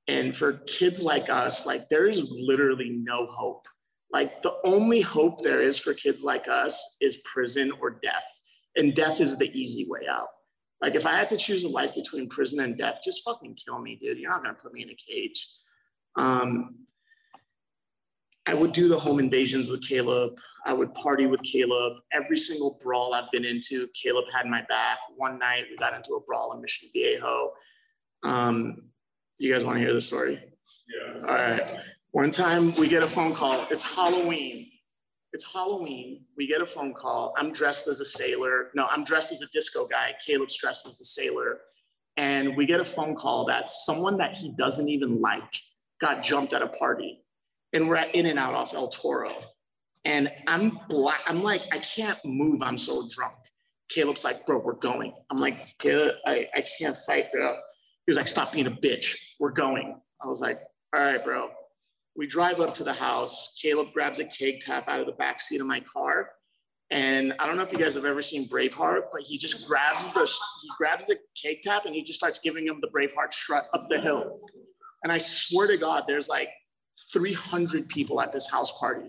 And 0.08 0.36
for 0.36 0.54
kids 0.66 1.02
like 1.02 1.28
us, 1.28 1.66
like 1.66 1.88
there 1.88 2.08
is 2.08 2.22
literally 2.30 2.90
no 2.90 3.26
hope 3.26 3.68
like 4.12 4.42
the 4.42 4.56
only 4.64 5.00
hope 5.00 5.42
there 5.42 5.62
is 5.62 5.78
for 5.78 5.92
kids 5.92 6.22
like 6.22 6.48
us 6.48 6.96
is 7.00 7.22
prison 7.24 7.72
or 7.80 7.98
death. 8.02 8.24
And 8.76 8.94
death 8.94 9.20
is 9.20 9.38
the 9.38 9.50
easy 9.58 9.86
way 9.88 10.00
out. 10.10 10.28
Like 10.80 10.94
if 10.94 11.06
I 11.06 11.12
had 11.12 11.28
to 11.30 11.36
choose 11.36 11.64
a 11.64 11.68
life 11.68 11.94
between 11.94 12.28
prison 12.28 12.60
and 12.60 12.78
death, 12.78 13.00
just 13.04 13.22
fucking 13.24 13.56
kill 13.62 13.78
me, 13.80 13.98
dude. 14.00 14.18
You're 14.18 14.30
not 14.30 14.42
gonna 14.42 14.54
put 14.54 14.72
me 14.72 14.82
in 14.82 14.90
a 14.90 14.96
cage. 14.96 15.46
Um, 16.16 16.76
I 18.46 18.54
would 18.54 18.72
do 18.72 18.88
the 18.88 18.98
home 18.98 19.18
invasions 19.18 19.68
with 19.68 19.86
Caleb. 19.86 20.32
I 20.64 20.72
would 20.72 20.94
party 20.94 21.26
with 21.26 21.42
Caleb. 21.42 21.98
Every 22.12 22.38
single 22.38 22.78
brawl 22.82 23.12
I've 23.12 23.30
been 23.30 23.44
into, 23.44 23.88
Caleb 24.00 24.24
had 24.32 24.46
my 24.46 24.62
back. 24.68 24.98
One 25.16 25.38
night 25.38 25.64
we 25.68 25.76
got 25.76 25.94
into 25.94 26.14
a 26.14 26.20
brawl 26.20 26.54
in 26.54 26.62
Mission 26.62 26.88
Viejo. 26.92 27.50
Um, 28.22 28.82
you 29.38 29.52
guys 29.52 29.64
want 29.64 29.78
to 29.78 29.84
hear 29.84 29.94
the 29.94 30.00
story? 30.00 30.38
Yeah. 30.88 31.20
All 31.20 31.34
right. 31.34 31.80
One 32.10 32.30
time 32.30 32.74
we 32.74 32.88
get 32.88 33.02
a 33.02 33.08
phone 33.08 33.34
call. 33.34 33.66
It's 33.70 33.82
Halloween. 33.82 34.70
It's 35.32 35.52
Halloween. 35.52 36.24
We 36.36 36.46
get 36.46 36.60
a 36.60 36.66
phone 36.66 36.94
call. 36.94 37.34
I'm 37.36 37.52
dressed 37.52 37.86
as 37.86 38.00
a 38.00 38.04
sailor. 38.04 38.70
No, 38.74 38.86
I'm 38.86 39.04
dressed 39.04 39.32
as 39.32 39.42
a 39.42 39.46
disco 39.52 39.86
guy. 39.86 40.14
Caleb's 40.26 40.56
dressed 40.56 40.86
as 40.86 41.00
a 41.00 41.04
sailor. 41.04 41.60
And 42.16 42.56
we 42.56 42.66
get 42.66 42.80
a 42.80 42.84
phone 42.84 43.14
call 43.14 43.44
that 43.46 43.70
someone 43.70 44.16
that 44.18 44.34
he 44.34 44.50
doesn't 44.50 44.88
even 44.88 45.20
like 45.20 45.42
got 46.00 46.24
jumped 46.24 46.52
at 46.52 46.62
a 46.62 46.68
party. 46.68 47.22
And 47.72 47.88
we're 47.88 47.96
at 47.96 48.14
In-N-Out 48.14 48.54
off 48.54 48.74
El 48.74 48.88
Toro. 48.88 49.34
And 50.04 50.32
I'm 50.46 50.80
black. 50.88 51.20
I'm 51.26 51.42
like, 51.42 51.62
I 51.70 51.78
can't 51.78 52.18
move. 52.24 52.62
I'm 52.62 52.78
so 52.78 53.06
drunk. 53.10 53.34
Caleb's 53.90 54.24
like, 54.24 54.44
bro, 54.46 54.58
we're 54.58 54.72
going. 54.72 55.12
I'm 55.30 55.38
like, 55.38 55.76
Caleb, 55.78 56.16
I, 56.26 56.48
I 56.54 56.64
can't 56.78 56.96
fight, 56.96 57.26
bro. 57.32 57.56
He 58.08 58.10
was 58.10 58.16
like, 58.16 58.26
stop 58.26 58.54
being 58.54 58.66
a 58.66 58.70
bitch. 58.70 59.14
We're 59.38 59.50
going. 59.50 60.00
I 60.22 60.26
was 60.26 60.40
like, 60.40 60.56
all 60.94 61.00
right, 61.02 61.22
bro. 61.22 61.50
We 62.16 62.26
drive 62.26 62.58
up 62.58 62.72
to 62.76 62.82
the 62.82 62.94
house. 62.94 63.58
Caleb 63.60 63.88
grabs 63.92 64.18
a 64.18 64.24
keg 64.24 64.60
tap 64.60 64.88
out 64.88 64.98
of 64.98 65.04
the 65.04 65.12
back 65.12 65.42
seat 65.42 65.60
of 65.60 65.66
my 65.66 65.80
car. 65.80 66.30
And 66.90 67.34
I 67.38 67.44
don't 67.44 67.58
know 67.58 67.64
if 67.64 67.70
you 67.70 67.78
guys 67.78 67.94
have 67.96 68.06
ever 68.06 68.22
seen 68.22 68.48
Braveheart, 68.48 69.08
but 69.12 69.20
he 69.20 69.36
just 69.36 69.68
grabs 69.68 70.10
the 70.14 70.24
he 70.24 70.70
grabs 70.78 71.06
the 71.06 71.18
keg 71.40 71.58
tap 71.62 71.84
and 71.84 71.94
he 71.94 72.02
just 72.02 72.18
starts 72.18 72.38
giving 72.38 72.66
him 72.66 72.80
the 72.80 72.88
Braveheart 72.88 73.34
strut 73.34 73.64
up 73.74 73.88
the 73.90 74.00
hill. 74.00 74.38
And 75.02 75.12
I 75.12 75.18
swear 75.18 75.66
to 75.66 75.76
God, 75.76 76.04
there's 76.06 76.30
like 76.30 76.48
300 77.12 77.90
people 77.90 78.22
at 78.22 78.32
this 78.32 78.50
house 78.50 78.72
party. 78.78 79.06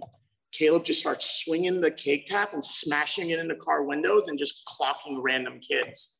Caleb 0.51 0.83
just 0.83 0.99
starts 0.99 1.45
swinging 1.45 1.79
the 1.79 1.91
keg 1.91 2.25
tap 2.25 2.51
and 2.51 2.61
smashing 2.61 3.29
it 3.29 3.39
into 3.39 3.55
car 3.55 3.83
windows 3.83 4.27
and 4.27 4.37
just 4.37 4.61
clocking 4.67 5.19
random 5.21 5.61
kids. 5.61 6.18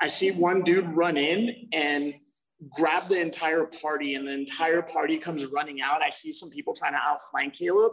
I 0.00 0.06
see 0.06 0.32
one 0.32 0.62
dude 0.62 0.86
run 0.86 1.16
in 1.16 1.68
and 1.72 2.14
grab 2.74 3.08
the 3.08 3.20
entire 3.20 3.66
party 3.66 4.14
and 4.14 4.26
the 4.26 4.32
entire 4.32 4.82
party 4.82 5.18
comes 5.18 5.44
running 5.46 5.80
out. 5.80 6.02
I 6.02 6.10
see 6.10 6.32
some 6.32 6.50
people 6.50 6.74
trying 6.74 6.92
to 6.92 6.98
outflank 6.98 7.54
Caleb 7.54 7.92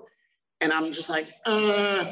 and 0.61 0.73
I'm 0.73 0.91
just 0.91 1.09
like, 1.09 1.27
uh, 1.45 2.05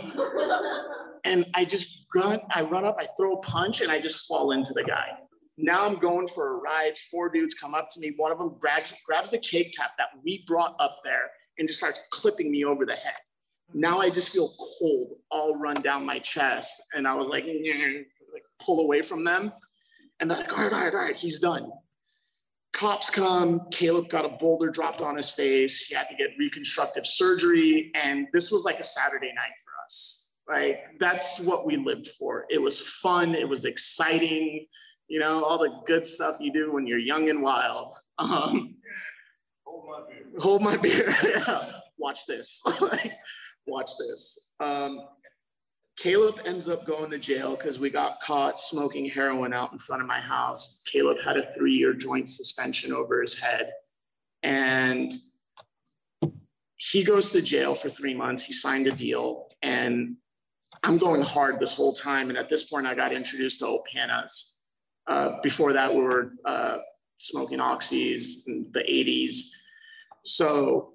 and 1.23 1.45
I 1.55 1.65
just 1.65 2.05
run, 2.13 2.39
I 2.51 2.61
run 2.61 2.85
up, 2.85 2.97
I 2.99 3.07
throw 3.17 3.33
a 3.33 3.41
punch 3.41 3.81
and 3.81 3.91
I 3.91 3.99
just 3.99 4.27
fall 4.27 4.51
into 4.51 4.73
the 4.73 4.83
guy. 4.83 5.09
Now 5.57 5.85
I'm 5.85 5.95
going 5.95 6.27
for 6.27 6.55
a 6.55 6.59
ride. 6.59 6.97
Four 7.09 7.29
dudes 7.29 7.53
come 7.53 7.73
up 7.73 7.89
to 7.91 7.99
me. 7.99 8.13
One 8.17 8.31
of 8.31 8.37
them 8.37 8.55
grabs, 8.59 8.93
grabs 9.05 9.31
the 9.31 9.37
keg 9.39 9.71
tap 9.71 9.91
that 9.97 10.09
we 10.23 10.43
brought 10.45 10.75
up 10.79 10.99
there 11.03 11.31
and 11.57 11.67
just 11.67 11.79
starts 11.79 12.01
clipping 12.11 12.51
me 12.51 12.65
over 12.65 12.85
the 12.85 12.95
head. 12.95 13.13
Now 13.73 13.99
I 13.99 14.09
just 14.09 14.29
feel 14.29 14.53
cold 14.79 15.17
all 15.31 15.59
run 15.59 15.75
down 15.75 16.05
my 16.05 16.19
chest. 16.19 16.83
And 16.93 17.07
I 17.07 17.15
was 17.15 17.27
like, 17.29 17.45
like 17.45 17.53
pull 18.59 18.81
away 18.81 19.01
from 19.01 19.23
them. 19.23 19.51
And 20.19 20.29
they're 20.29 20.37
like, 20.37 20.57
all 20.57 20.63
right, 20.63 20.73
all 20.73 20.79
right, 20.79 20.93
all 20.93 20.99
right, 21.01 21.15
he's 21.15 21.39
done 21.39 21.71
cops 22.75 23.09
come. 23.09 23.61
Caleb 23.71 24.09
got 24.09 24.25
a 24.25 24.29
boulder 24.29 24.69
dropped 24.69 25.01
on 25.01 25.15
his 25.15 25.29
face. 25.29 25.87
He 25.87 25.95
had 25.95 26.07
to 26.09 26.15
get 26.15 26.31
reconstructive 26.37 27.07
surgery. 27.07 27.91
And 27.95 28.27
this 28.33 28.51
was 28.51 28.65
like 28.65 28.79
a 28.79 28.83
Saturday 28.83 29.31
night 29.33 29.55
for 29.63 29.71
us. 29.85 30.41
Right? 30.47 30.79
That's 30.99 31.45
what 31.45 31.65
we 31.65 31.77
lived 31.77 32.09
for. 32.19 32.45
It 32.49 32.61
was 32.61 32.79
fun. 32.79 33.33
It 33.33 33.47
was 33.47 33.65
exciting. 33.65 34.67
You 35.07 35.19
know, 35.19 35.43
all 35.43 35.57
the 35.57 35.81
good 35.87 36.05
stuff 36.05 36.35
you 36.39 36.51
do 36.51 36.71
when 36.71 36.85
you're 36.85 36.99
young 36.99 37.29
and 37.29 37.41
wild. 37.41 37.95
Um, 38.19 38.75
Hold 39.65 39.87
my 39.89 39.99
beer. 40.07 40.39
hold 40.39 40.61
my 40.61 40.77
beer. 40.77 41.15
yeah. 41.23 41.71
Watch 41.97 42.25
this. 42.27 42.61
Watch 43.67 43.91
this. 43.99 44.55
Um, 44.59 44.99
Caleb 45.97 46.41
ends 46.45 46.67
up 46.67 46.85
going 46.85 47.09
to 47.11 47.17
jail 47.17 47.55
because 47.55 47.79
we 47.79 47.89
got 47.89 48.19
caught 48.21 48.59
smoking 48.59 49.09
heroin 49.09 49.53
out 49.53 49.71
in 49.71 49.79
front 49.79 50.01
of 50.01 50.07
my 50.07 50.19
house. 50.19 50.83
Caleb 50.91 51.17
had 51.23 51.37
a 51.37 51.53
three 51.53 51.73
year 51.73 51.93
joint 51.93 52.27
suspension 52.27 52.91
over 52.91 53.21
his 53.21 53.39
head. 53.39 53.71
And 54.43 55.13
he 56.77 57.03
goes 57.03 57.31
to 57.31 57.41
jail 57.41 57.75
for 57.75 57.89
three 57.89 58.13
months. 58.13 58.43
He 58.43 58.53
signed 58.53 58.87
a 58.87 58.91
deal. 58.91 59.47
And 59.61 60.17
I'm 60.83 60.97
going 60.97 61.21
hard 61.21 61.59
this 61.59 61.73
whole 61.73 61.93
time. 61.93 62.29
And 62.29 62.37
at 62.37 62.49
this 62.49 62.65
point, 62.65 62.85
I 62.85 62.93
got 62.93 63.13
introduced 63.13 63.59
to 63.59 63.65
Opanas. 63.65 64.57
Uh, 65.07 65.37
before 65.41 65.71
that, 65.73 65.93
we 65.93 66.01
were 66.01 66.33
uh, 66.45 66.77
smoking 67.19 67.59
oxys 67.59 68.47
in 68.47 68.69
the 68.73 68.81
80s. 68.81 69.49
So 70.23 70.94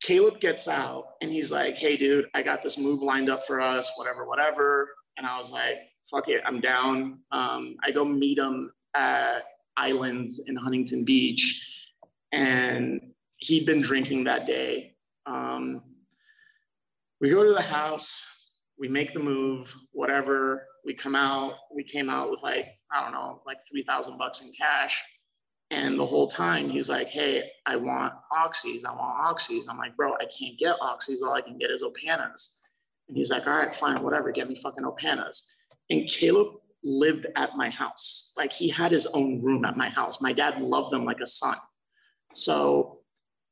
Caleb 0.00 0.40
gets 0.40 0.68
out 0.68 1.14
and 1.20 1.32
he's 1.32 1.50
like, 1.50 1.76
hey, 1.76 1.96
dude, 1.96 2.28
I 2.34 2.42
got 2.42 2.62
this 2.62 2.78
move 2.78 3.02
lined 3.02 3.28
up 3.28 3.46
for 3.46 3.60
us, 3.60 3.90
whatever, 3.96 4.26
whatever. 4.26 4.88
And 5.16 5.26
I 5.26 5.38
was 5.38 5.50
like, 5.50 5.76
fuck 6.10 6.28
it, 6.28 6.40
I'm 6.46 6.60
down. 6.60 7.20
Um, 7.32 7.76
I 7.82 7.90
go 7.90 8.04
meet 8.04 8.38
him 8.38 8.70
at 8.94 9.42
Islands 9.76 10.44
in 10.46 10.56
Huntington 10.56 11.04
Beach. 11.04 11.64
And 12.32 13.00
he'd 13.38 13.66
been 13.66 13.80
drinking 13.80 14.24
that 14.24 14.46
day. 14.46 14.94
Um, 15.26 15.82
we 17.20 17.30
go 17.30 17.42
to 17.42 17.52
the 17.52 17.60
house, 17.60 18.50
we 18.78 18.88
make 18.88 19.12
the 19.12 19.20
move, 19.20 19.74
whatever. 19.92 20.66
We 20.84 20.94
come 20.94 21.16
out, 21.16 21.54
we 21.74 21.82
came 21.82 22.08
out 22.08 22.30
with 22.30 22.42
like, 22.42 22.66
I 22.92 23.02
don't 23.02 23.12
know, 23.12 23.42
like 23.46 23.58
3,000 23.70 24.16
bucks 24.16 24.42
in 24.42 24.52
cash. 24.56 25.02
And 25.70 25.98
the 25.98 26.06
whole 26.06 26.28
time 26.28 26.68
he's 26.68 26.88
like, 26.88 27.08
hey, 27.08 27.50
I 27.66 27.76
want 27.76 28.14
oxys. 28.32 28.84
I 28.86 28.92
want 28.92 29.36
oxys. 29.36 29.64
I'm 29.68 29.76
like, 29.76 29.96
bro, 29.96 30.14
I 30.14 30.24
can't 30.26 30.58
get 30.58 30.78
oxys. 30.80 31.22
All 31.22 31.34
I 31.34 31.42
can 31.42 31.58
get 31.58 31.70
is 31.70 31.82
Opanas. 31.82 32.60
And 33.08 33.16
he's 33.16 33.30
like, 33.30 33.46
all 33.46 33.56
right, 33.56 33.74
fine, 33.74 34.02
whatever. 34.02 34.32
Get 34.32 34.48
me 34.48 34.56
fucking 34.56 34.84
Opanas. 34.84 35.54
And 35.90 36.08
Caleb 36.08 36.54
lived 36.82 37.26
at 37.36 37.56
my 37.56 37.68
house. 37.68 38.32
Like 38.36 38.52
he 38.52 38.68
had 38.68 38.92
his 38.92 39.06
own 39.06 39.42
room 39.42 39.64
at 39.64 39.76
my 39.76 39.88
house. 39.90 40.20
My 40.20 40.32
dad 40.32 40.60
loved 40.60 40.90
them 40.90 41.04
like 41.04 41.20
a 41.20 41.26
son. 41.26 41.56
So 42.34 43.00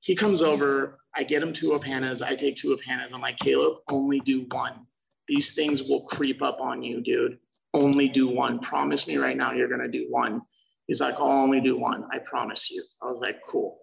he 0.01 0.15
comes 0.15 0.43
over. 0.43 0.99
I 1.15 1.23
get 1.23 1.43
him 1.43 1.53
two 1.53 1.71
Opanas. 1.71 2.23
I 2.23 2.35
take 2.35 2.57
two 2.57 2.77
Opanas. 2.77 3.13
I'm 3.13 3.21
like, 3.21 3.39
Caleb, 3.39 3.79
only 3.91 4.21
do 4.21 4.47
one. 4.51 4.87
These 5.29 5.55
things 5.55 5.83
will 5.83 6.03
creep 6.03 6.43
up 6.43 6.61
on 6.61 6.83
you, 6.83 7.03
dude. 7.03 7.39
Only 7.75 8.09
do 8.09 8.29
one. 8.29 8.59
Promise 8.61 9.09
me 9.09 9.17
right 9.17 9.37
now 9.37 9.53
you're 9.53 9.69
going 9.69 9.81
to 9.81 9.89
do 9.89 10.07
one. 10.09 10.43
He's 10.87 11.01
like, 11.01 11.15
I'll 11.15 11.43
only 11.43 11.61
do 11.61 11.79
one, 11.79 12.05
I 12.13 12.19
promise 12.19 12.71
you. 12.71 12.83
I 13.03 13.07
was 13.07 13.19
like, 13.21 13.41
cool. 13.49 13.79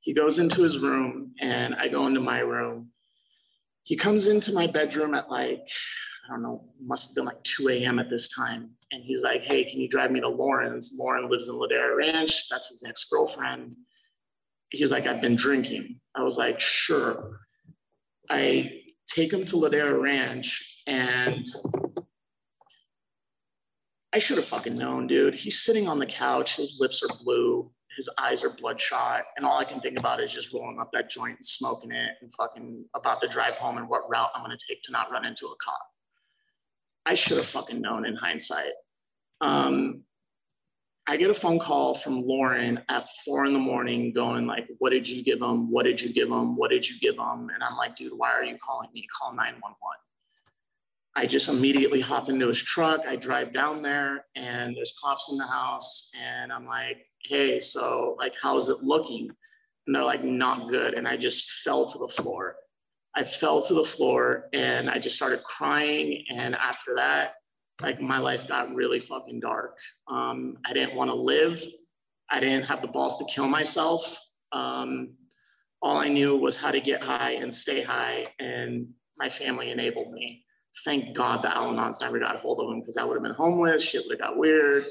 He 0.00 0.14
goes 0.14 0.38
into 0.38 0.62
his 0.62 0.78
room 0.78 1.32
and 1.40 1.74
I 1.74 1.88
go 1.88 2.06
into 2.06 2.20
my 2.20 2.38
room. 2.38 2.90
He 3.82 3.96
comes 3.96 4.26
into 4.26 4.52
my 4.52 4.66
bedroom 4.66 5.14
at 5.14 5.30
like, 5.30 5.68
I 6.26 6.32
don't 6.32 6.42
know, 6.42 6.64
must 6.80 7.10
have 7.10 7.16
been 7.16 7.24
like 7.24 7.42
2 7.44 7.68
a.m. 7.68 7.98
at 7.98 8.10
this 8.10 8.34
time. 8.34 8.70
And 8.92 9.02
he's 9.04 9.22
like, 9.22 9.42
hey, 9.42 9.64
can 9.64 9.80
you 9.80 9.88
drive 9.88 10.10
me 10.10 10.20
to 10.20 10.28
Lauren's? 10.28 10.94
Lauren 10.96 11.28
lives 11.28 11.48
in 11.48 11.54
Ladera 11.56 11.96
Ranch. 11.96 12.48
That's 12.48 12.68
his 12.68 12.84
ex 12.88 13.04
girlfriend. 13.10 13.76
He's 14.70 14.90
like, 14.90 15.06
I've 15.06 15.20
been 15.20 15.36
drinking. 15.36 16.00
I 16.14 16.22
was 16.22 16.38
like, 16.38 16.60
sure. 16.60 17.40
I 18.30 18.82
take 19.12 19.32
him 19.32 19.44
to 19.46 19.56
Ladera 19.56 20.00
Ranch 20.00 20.82
and 20.86 21.46
I 24.16 24.18
should 24.18 24.38
have 24.38 24.46
fucking 24.46 24.78
known, 24.78 25.06
dude. 25.06 25.34
He's 25.34 25.60
sitting 25.60 25.86
on 25.86 25.98
the 25.98 26.06
couch, 26.06 26.56
his 26.56 26.78
lips 26.80 27.02
are 27.02 27.22
blue, 27.22 27.70
his 27.98 28.08
eyes 28.18 28.42
are 28.42 28.48
bloodshot, 28.48 29.24
and 29.36 29.44
all 29.44 29.58
I 29.58 29.64
can 29.64 29.78
think 29.78 29.98
about 29.98 30.22
is 30.22 30.32
just 30.32 30.54
rolling 30.54 30.80
up 30.80 30.90
that 30.94 31.10
joint 31.10 31.36
and 31.36 31.44
smoking 31.44 31.90
it 31.90 32.12
and 32.22 32.32
fucking 32.34 32.86
about 32.94 33.20
the 33.20 33.28
drive 33.28 33.56
home 33.56 33.76
and 33.76 33.86
what 33.90 34.08
route 34.08 34.30
I'm 34.34 34.40
gonna 34.40 34.56
take 34.66 34.82
to 34.84 34.92
not 34.92 35.12
run 35.12 35.26
into 35.26 35.44
a 35.44 35.54
cop. 35.62 35.82
I 37.04 37.12
should 37.12 37.36
have 37.36 37.44
fucking 37.44 37.78
known 37.78 38.06
in 38.06 38.16
hindsight. 38.16 38.72
Um, 39.42 40.04
I 41.06 41.18
get 41.18 41.28
a 41.28 41.34
phone 41.34 41.58
call 41.58 41.92
from 41.92 42.22
Lauren 42.22 42.80
at 42.88 43.06
four 43.22 43.44
in 43.44 43.52
the 43.52 43.58
morning 43.58 44.14
going 44.14 44.46
like, 44.46 44.66
what 44.78 44.92
did 44.92 45.06
you 45.06 45.22
give 45.22 45.42
him? 45.42 45.70
What 45.70 45.82
did 45.82 46.00
you 46.00 46.10
give 46.10 46.30
him? 46.30 46.56
What 46.56 46.70
did 46.70 46.88
you 46.88 46.98
give 47.00 47.16
him? 47.16 47.50
And 47.54 47.62
I'm 47.62 47.76
like, 47.76 47.96
dude, 47.96 48.14
why 48.16 48.32
are 48.32 48.44
you 48.44 48.56
calling 48.64 48.88
me? 48.94 49.06
Call 49.14 49.34
911. 49.34 49.76
I 51.18 51.24
just 51.24 51.48
immediately 51.48 52.02
hop 52.02 52.28
into 52.28 52.46
his 52.48 52.62
truck. 52.62 53.00
I 53.08 53.16
drive 53.16 53.54
down 53.54 53.80
there 53.80 54.26
and 54.36 54.76
there's 54.76 54.94
cops 55.02 55.30
in 55.32 55.38
the 55.38 55.46
house. 55.46 56.10
And 56.22 56.52
I'm 56.52 56.66
like, 56.66 56.98
hey, 57.22 57.58
so 57.58 58.16
like, 58.18 58.34
how's 58.40 58.68
it 58.68 58.82
looking? 58.82 59.30
And 59.86 59.96
they're 59.96 60.04
like, 60.04 60.22
not 60.22 60.68
good. 60.68 60.92
And 60.92 61.08
I 61.08 61.16
just 61.16 61.50
fell 61.64 61.86
to 61.86 61.98
the 61.98 62.08
floor. 62.08 62.56
I 63.14 63.24
fell 63.24 63.62
to 63.62 63.72
the 63.72 63.82
floor 63.82 64.50
and 64.52 64.90
I 64.90 64.98
just 64.98 65.16
started 65.16 65.42
crying. 65.42 66.22
And 66.30 66.54
after 66.54 66.94
that, 66.96 67.36
like 67.80 67.98
my 67.98 68.18
life 68.18 68.46
got 68.46 68.74
really 68.74 69.00
fucking 69.00 69.40
dark. 69.40 69.74
Um, 70.08 70.58
I 70.66 70.74
didn't 70.74 70.96
want 70.96 71.08
to 71.08 71.14
live. 71.14 71.62
I 72.30 72.40
didn't 72.40 72.64
have 72.64 72.82
the 72.82 72.88
balls 72.88 73.16
to 73.18 73.24
kill 73.32 73.48
myself. 73.48 74.18
Um, 74.52 75.14
all 75.80 75.96
I 75.96 76.08
knew 76.08 76.36
was 76.36 76.58
how 76.58 76.72
to 76.72 76.80
get 76.80 77.00
high 77.00 77.32
and 77.32 77.52
stay 77.52 77.80
high. 77.82 78.26
And 78.38 78.88
my 79.16 79.30
family 79.30 79.70
enabled 79.70 80.12
me 80.12 80.42
thank 80.84 81.16
God 81.16 81.42
the 81.42 81.54
Al-Anons 81.54 82.00
never 82.00 82.18
got 82.18 82.36
a 82.36 82.38
hold 82.38 82.60
of 82.60 82.70
him 82.70 82.80
because 82.80 82.96
I 82.96 83.04
would 83.04 83.14
have 83.14 83.22
been 83.22 83.32
homeless. 83.32 83.82
Shit 83.82 84.02
would 84.06 84.18
have 84.18 84.28
got 84.28 84.36
weird. 84.36 84.84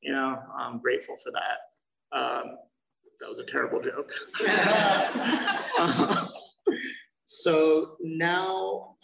You 0.00 0.12
know, 0.12 0.38
I'm 0.58 0.80
grateful 0.80 1.16
for 1.22 1.32
that. 1.32 2.18
Um, 2.18 2.56
that 3.20 3.30
was 3.30 3.38
a 3.38 3.44
terrible 3.44 3.80
joke. 3.80 4.10
uh, 5.78 6.26
so 7.26 7.96
now 8.02 8.96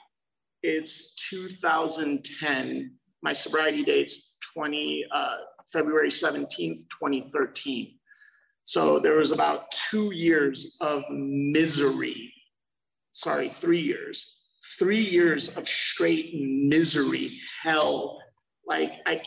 it's 0.62 1.14
2010. 1.30 2.94
My 3.22 3.32
sobriety 3.32 3.84
date's 3.84 4.36
20 4.54 5.06
uh, 5.14 5.36
February 5.72 6.10
17th, 6.10 6.48
2013. 6.56 7.96
So 8.64 9.00
there 9.00 9.16
was 9.16 9.32
about 9.32 9.62
two 9.90 10.14
years 10.14 10.76
of 10.80 11.02
misery. 11.10 12.32
Sorry, 13.12 13.48
three 13.48 13.80
years 13.80 14.39
three 14.78 15.00
years 15.00 15.56
of 15.56 15.68
straight 15.68 16.34
misery, 16.34 17.38
hell, 17.62 18.18
like 18.66 18.92
I, 19.06 19.20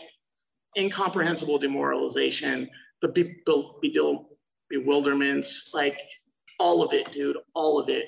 incomprehensible 0.76 1.58
demoralization, 1.58 2.68
the 3.02 3.08
be, 3.08 3.36
be, 3.82 4.18
bewilderments, 4.70 5.72
like 5.74 5.98
all 6.58 6.82
of 6.82 6.92
it, 6.92 7.10
dude, 7.12 7.36
all 7.54 7.78
of 7.78 7.88
it. 7.88 8.06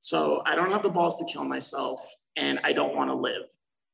So 0.00 0.42
I 0.46 0.54
don't 0.54 0.70
have 0.70 0.82
the 0.82 0.88
balls 0.88 1.18
to 1.18 1.32
kill 1.32 1.44
myself 1.44 2.00
and 2.36 2.58
I 2.64 2.72
don't 2.72 2.96
want 2.96 3.10
to 3.10 3.14
live. 3.14 3.42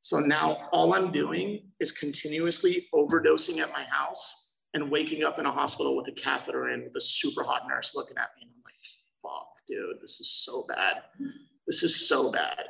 So 0.01 0.19
now 0.19 0.69
all 0.71 0.93
I'm 0.93 1.11
doing 1.11 1.69
is 1.79 1.91
continuously 1.91 2.87
overdosing 2.93 3.59
at 3.59 3.71
my 3.73 3.83
house 3.83 4.65
and 4.73 4.89
waking 4.89 5.23
up 5.23 5.39
in 5.39 5.45
a 5.45 5.51
hospital 5.51 5.97
with 5.97 6.07
a 6.07 6.11
catheter 6.13 6.69
in 6.69 6.83
with 6.85 6.95
a 6.95 7.01
super 7.01 7.43
hot 7.43 7.63
nurse 7.67 7.93
looking 7.93 8.17
at 8.17 8.29
me. 8.37 8.43
And 8.43 8.51
I'm 8.51 8.63
like, 8.63 8.75
fuck, 9.21 9.47
dude, 9.67 10.01
this 10.01 10.21
is 10.21 10.29
so 10.29 10.63
bad. 10.69 11.01
This 11.67 11.83
is 11.83 12.07
so 12.07 12.31
bad. 12.31 12.63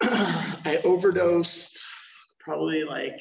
I 0.02 0.80
overdosed 0.84 1.78
probably 2.38 2.84
like 2.84 3.20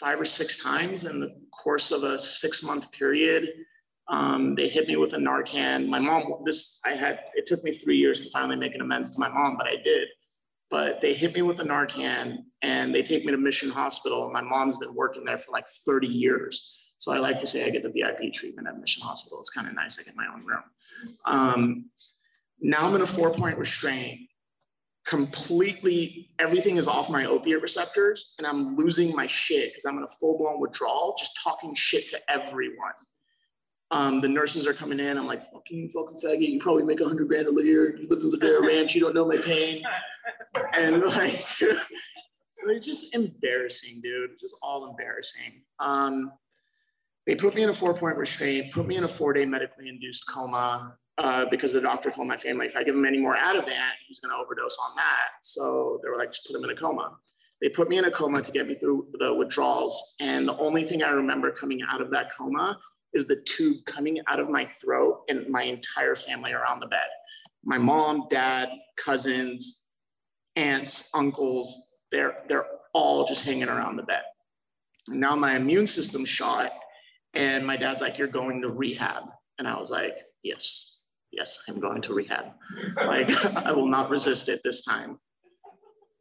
five 0.00 0.20
or 0.20 0.24
six 0.24 0.62
times 0.62 1.04
in 1.04 1.20
the 1.20 1.40
course 1.62 1.92
of 1.92 2.02
a 2.02 2.18
six 2.18 2.64
month 2.64 2.90
period. 2.90 3.48
Um, 4.08 4.56
they 4.56 4.68
hit 4.68 4.88
me 4.88 4.96
with 4.96 5.12
a 5.12 5.18
Narcan. 5.18 5.86
My 5.86 6.00
mom, 6.00 6.24
this 6.44 6.80
I 6.84 6.90
had, 6.90 7.20
it 7.34 7.46
took 7.46 7.62
me 7.62 7.72
three 7.72 7.96
years 7.96 8.24
to 8.24 8.30
finally 8.30 8.56
make 8.56 8.74
an 8.74 8.80
amends 8.80 9.14
to 9.14 9.20
my 9.20 9.28
mom, 9.28 9.56
but 9.56 9.68
I 9.68 9.76
did. 9.84 10.08
But 10.68 11.00
they 11.00 11.14
hit 11.14 11.34
me 11.34 11.42
with 11.42 11.60
a 11.60 11.64
Narcan 11.64 12.38
and 12.62 12.92
they 12.92 13.04
take 13.04 13.24
me 13.24 13.30
to 13.30 13.38
Mission 13.38 13.70
Hospital. 13.70 14.30
My 14.32 14.40
mom's 14.40 14.78
been 14.78 14.94
working 14.94 15.24
there 15.24 15.38
for 15.38 15.52
like 15.52 15.68
30 15.86 16.08
years. 16.08 16.76
So 16.98 17.12
I 17.12 17.18
like 17.18 17.38
to 17.40 17.46
say 17.46 17.66
I 17.66 17.70
get 17.70 17.84
the 17.84 17.90
VIP 17.90 18.32
treatment 18.32 18.66
at 18.66 18.78
Mission 18.78 19.04
Hospital. 19.04 19.38
It's 19.38 19.50
kind 19.50 19.68
of 19.68 19.74
nice. 19.74 19.98
I 19.98 20.02
get 20.02 20.16
my 20.16 20.26
own 20.26 20.44
room. 20.44 20.62
Um, 21.24 21.90
now 22.60 22.86
I'm 22.86 22.94
in 22.94 23.02
a 23.02 23.06
four 23.06 23.32
point 23.32 23.58
restraint 23.58 24.20
completely 25.06 26.30
everything 26.38 26.76
is 26.76 26.86
off 26.86 27.10
my 27.10 27.24
opiate 27.24 27.62
receptors 27.62 28.34
and 28.38 28.46
I'm 28.46 28.76
losing 28.76 29.14
my 29.14 29.26
shit 29.26 29.70
because 29.70 29.84
I'm 29.84 29.96
in 29.98 30.04
a 30.04 30.08
full 30.08 30.38
blown 30.38 30.60
withdrawal, 30.60 31.16
just 31.18 31.38
talking 31.42 31.74
shit 31.74 32.08
to 32.10 32.20
everyone. 32.28 32.92
Um, 33.90 34.20
the 34.20 34.28
nurses 34.28 34.68
are 34.68 34.72
coming 34.72 35.00
in. 35.00 35.18
I'm 35.18 35.26
like, 35.26 35.42
fucking 35.52 35.90
fucking 35.90 36.18
faggot. 36.24 36.48
You 36.48 36.60
probably 36.60 36.84
make 36.84 37.00
a 37.00 37.04
hundred 37.04 37.26
grand 37.26 37.48
a 37.48 37.64
year. 37.64 37.96
You 37.96 38.06
live 38.08 38.20
in 38.20 38.30
the 38.30 38.36
Ladera 38.36 38.64
Ranch. 38.64 38.94
You 38.94 39.00
don't 39.00 39.14
know 39.14 39.26
my 39.26 39.38
pain. 39.38 39.82
And 40.74 41.02
like, 41.02 41.32
it's 42.68 42.86
just 42.86 43.12
embarrassing, 43.12 44.00
dude. 44.02 44.38
Just 44.40 44.54
all 44.62 44.88
embarrassing. 44.88 45.64
Um, 45.80 46.30
they 47.26 47.34
put 47.34 47.54
me 47.54 47.62
in 47.62 47.68
a 47.68 47.74
four 47.74 47.94
point 47.94 48.16
restraint, 48.16 48.72
put 48.72 48.86
me 48.86 48.96
in 48.96 49.04
a 49.04 49.08
four 49.08 49.32
day 49.32 49.44
medically 49.44 49.88
induced 49.88 50.28
coma 50.28 50.96
uh, 51.18 51.44
because 51.50 51.72
the 51.72 51.80
doctor 51.80 52.10
told 52.10 52.26
my 52.26 52.36
family 52.36 52.66
if 52.66 52.76
I 52.76 52.82
give 52.82 52.94
him 52.94 53.04
any 53.04 53.18
more 53.18 53.36
Ativan, 53.36 53.90
he's 54.08 54.20
going 54.20 54.34
to 54.34 54.42
overdose 54.42 54.76
on 54.82 54.96
that. 54.96 55.28
So 55.42 56.00
they 56.02 56.08
were 56.08 56.16
like, 56.16 56.32
just 56.32 56.46
put 56.46 56.56
him 56.56 56.64
in 56.64 56.70
a 56.70 56.76
coma. 56.76 57.16
They 57.60 57.68
put 57.68 57.90
me 57.90 57.98
in 57.98 58.06
a 58.06 58.10
coma 58.10 58.40
to 58.40 58.52
get 58.52 58.66
me 58.66 58.74
through 58.74 59.08
the 59.18 59.34
withdrawals. 59.34 60.16
And 60.20 60.48
the 60.48 60.56
only 60.56 60.84
thing 60.84 61.02
I 61.02 61.10
remember 61.10 61.50
coming 61.50 61.80
out 61.86 62.00
of 62.00 62.10
that 62.12 62.30
coma 62.34 62.78
is 63.12 63.26
the 63.26 63.44
tube 63.46 63.84
coming 63.84 64.18
out 64.28 64.40
of 64.40 64.48
my 64.48 64.64
throat 64.64 65.22
and 65.28 65.46
my 65.48 65.64
entire 65.64 66.16
family 66.16 66.52
around 66.52 66.80
the 66.80 66.86
bed. 66.86 67.06
My 67.64 67.76
mom, 67.76 68.28
dad, 68.30 68.70
cousins, 68.96 69.82
aunts, 70.56 71.10
uncles, 71.12 71.98
they're, 72.10 72.38
they're 72.48 72.66
all 72.94 73.26
just 73.26 73.44
hanging 73.44 73.68
around 73.68 73.96
the 73.96 74.04
bed. 74.04 74.22
now 75.08 75.36
my 75.36 75.56
immune 75.56 75.86
system 75.86 76.24
shot 76.24 76.72
and 77.34 77.66
my 77.66 77.76
dad's 77.76 78.00
like, 78.00 78.18
you're 78.18 78.28
going 78.28 78.62
to 78.62 78.70
rehab. 78.70 79.24
And 79.58 79.68
I 79.68 79.78
was 79.78 79.90
like, 79.90 80.16
yes 80.42 81.00
yes, 81.32 81.62
I'm 81.68 81.80
going 81.80 82.02
to 82.02 82.14
rehab. 82.14 82.52
Like, 82.96 83.30
I 83.66 83.72
will 83.72 83.88
not 83.88 84.10
resist 84.10 84.48
it 84.48 84.60
this 84.64 84.84
time. 84.84 85.18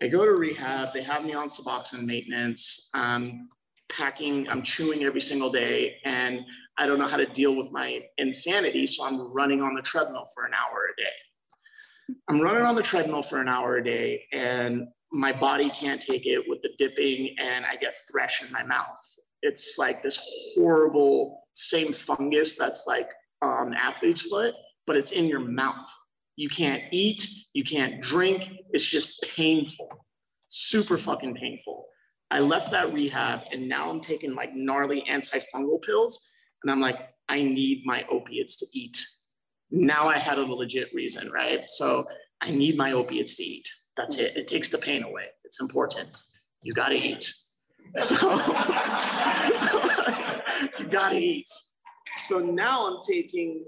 I 0.01 0.07
go 0.07 0.25
to 0.25 0.31
rehab, 0.31 0.93
they 0.93 1.03
have 1.03 1.25
me 1.25 1.33
on 1.33 1.47
Suboxone 1.47 2.05
maintenance. 2.05 2.89
I'm 2.93 3.49
packing, 3.89 4.47
I'm 4.47 4.63
chewing 4.63 5.03
every 5.03 5.21
single 5.21 5.51
day, 5.51 5.97
and 6.05 6.41
I 6.77 6.85
don't 6.85 6.99
know 6.99 7.07
how 7.07 7.17
to 7.17 7.25
deal 7.25 7.55
with 7.55 7.71
my 7.71 8.01
insanity, 8.17 8.87
so 8.87 9.05
I'm 9.05 9.33
running 9.33 9.61
on 9.61 9.75
the 9.75 9.81
treadmill 9.81 10.25
for 10.33 10.45
an 10.45 10.53
hour 10.53 10.85
a 10.93 11.01
day. 11.01 12.15
I'm 12.29 12.39
running 12.39 12.63
on 12.63 12.75
the 12.75 12.83
treadmill 12.83 13.23
for 13.23 13.41
an 13.41 13.49
hour 13.49 13.77
a 13.77 13.83
day, 13.83 14.23
and 14.31 14.87
my 15.11 15.33
body 15.33 15.69
can't 15.69 15.99
take 15.99 16.25
it 16.25 16.45
with 16.47 16.61
the 16.61 16.69
dipping, 16.77 17.35
and 17.37 17.65
I 17.65 17.75
get 17.75 17.93
thrush 18.09 18.41
in 18.41 18.51
my 18.53 18.63
mouth. 18.63 19.18
It's 19.41 19.77
like 19.77 20.01
this 20.01 20.19
horrible, 20.55 21.43
same 21.53 21.93
fungus 21.93 22.57
that's 22.57 22.85
like 22.87 23.09
um, 23.41 23.73
athlete's 23.73 24.21
foot 24.21 24.53
but 24.89 24.97
it's 24.97 25.11
in 25.11 25.25
your 25.25 25.39
mouth. 25.39 25.87
You 26.35 26.49
can't 26.49 26.81
eat, 26.91 27.23
you 27.53 27.63
can't 27.63 28.01
drink. 28.01 28.41
It's 28.71 28.83
just 28.83 29.23
painful, 29.35 29.87
super 30.47 30.97
fucking 30.97 31.35
painful. 31.35 31.85
I 32.31 32.39
left 32.39 32.71
that 32.71 32.91
rehab 32.91 33.41
and 33.51 33.69
now 33.69 33.91
I'm 33.91 34.01
taking 34.01 34.33
like 34.33 34.49
gnarly 34.55 35.03
antifungal 35.07 35.79
pills. 35.83 36.33
And 36.63 36.71
I'm 36.71 36.81
like, 36.81 36.97
I 37.29 37.43
need 37.43 37.83
my 37.85 38.03
opiates 38.09 38.57
to 38.57 38.65
eat. 38.73 38.97
Now 39.69 40.07
I 40.07 40.17
had 40.17 40.39
a 40.39 40.41
legit 40.41 40.91
reason, 40.91 41.29
right? 41.31 41.61
So 41.67 42.03
I 42.41 42.49
need 42.49 42.75
my 42.75 42.93
opiates 42.93 43.35
to 43.35 43.43
eat. 43.43 43.69
That's 43.95 44.17
it. 44.17 44.35
It 44.35 44.47
takes 44.47 44.69
the 44.69 44.79
pain 44.79 45.03
away. 45.03 45.25
It's 45.43 45.61
important. 45.61 46.19
You 46.63 46.73
gotta 46.73 46.95
eat. 46.95 47.31
So 47.99 48.15
you 50.79 50.85
gotta 50.85 51.15
eat. 51.15 51.47
So 52.27 52.39
now 52.39 52.87
I'm 52.87 52.99
taking 53.07 53.65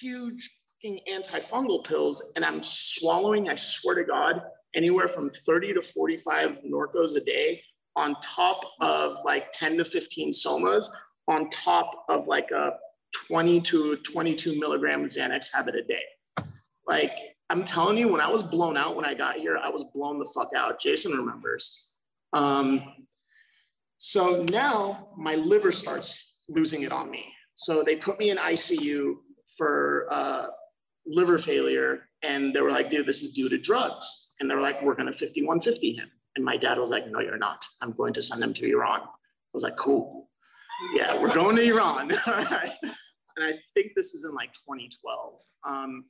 huge 0.00 0.50
fucking 0.82 1.00
antifungal 1.10 1.84
pills 1.84 2.32
and 2.36 2.44
I'm 2.44 2.62
swallowing, 2.62 3.48
I 3.48 3.54
swear 3.54 3.94
to 3.96 4.04
God, 4.04 4.42
anywhere 4.74 5.08
from 5.08 5.30
30 5.30 5.74
to 5.74 5.82
45 5.82 6.58
Norcos 6.70 7.16
a 7.16 7.20
day 7.20 7.62
on 7.96 8.14
top 8.22 8.60
of 8.80 9.16
like 9.24 9.52
10 9.52 9.78
to 9.78 9.84
15 9.84 10.32
somas 10.32 10.86
on 11.28 11.50
top 11.50 12.04
of 12.08 12.26
like 12.26 12.50
a 12.50 12.72
20 13.28 13.60
to 13.60 13.96
22 13.96 14.58
milligram 14.58 15.04
Xanax 15.04 15.52
habit 15.52 15.74
a 15.74 15.82
day. 15.82 16.02
Like 16.86 17.12
I'm 17.50 17.64
telling 17.64 17.98
you, 17.98 18.08
when 18.10 18.20
I 18.20 18.30
was 18.30 18.42
blown 18.42 18.76
out 18.76 18.96
when 18.96 19.04
I 19.04 19.14
got 19.14 19.36
here, 19.36 19.58
I 19.58 19.68
was 19.70 19.84
blown 19.92 20.18
the 20.18 20.30
fuck 20.34 20.50
out. 20.56 20.80
Jason 20.80 21.12
remembers. 21.12 21.92
Um, 22.32 22.84
so 24.00 24.42
now 24.44 25.10
my 25.18 25.34
liver 25.34 25.70
starts 25.70 26.38
losing 26.48 26.82
it 26.82 26.90
on 26.90 27.10
me. 27.10 27.26
So 27.54 27.82
they 27.82 27.96
put 27.96 28.18
me 28.18 28.30
in 28.30 28.38
ICU 28.38 29.16
for 29.58 30.06
uh, 30.10 30.46
liver 31.04 31.38
failure. 31.38 32.08
And 32.22 32.54
they 32.54 32.62
were 32.62 32.70
like, 32.70 32.88
dude, 32.88 33.04
this 33.04 33.22
is 33.22 33.34
due 33.34 33.50
to 33.50 33.58
drugs. 33.58 34.34
And 34.40 34.50
they 34.50 34.54
were 34.54 34.62
like, 34.62 34.80
we're 34.82 34.94
going 34.94 35.12
to 35.12 35.12
5150 35.12 35.92
him. 35.92 36.08
And 36.34 36.42
my 36.42 36.56
dad 36.56 36.78
was 36.78 36.90
like, 36.90 37.10
no, 37.10 37.20
you're 37.20 37.36
not. 37.36 37.62
I'm 37.82 37.92
going 37.92 38.14
to 38.14 38.22
send 38.22 38.42
him 38.42 38.54
to 38.54 38.70
Iran. 38.70 39.00
I 39.02 39.52
was 39.52 39.64
like, 39.64 39.76
cool. 39.76 40.30
Yeah, 40.94 41.20
we're 41.20 41.34
going 41.34 41.56
to 41.56 41.62
Iran. 41.62 42.12
And 43.36 43.44
I 43.44 43.58
think 43.72 43.92
this 43.96 44.12
is 44.12 44.24
in 44.24 44.34
like 44.34 44.52
2012. 44.52 45.34
Um, 45.66 46.04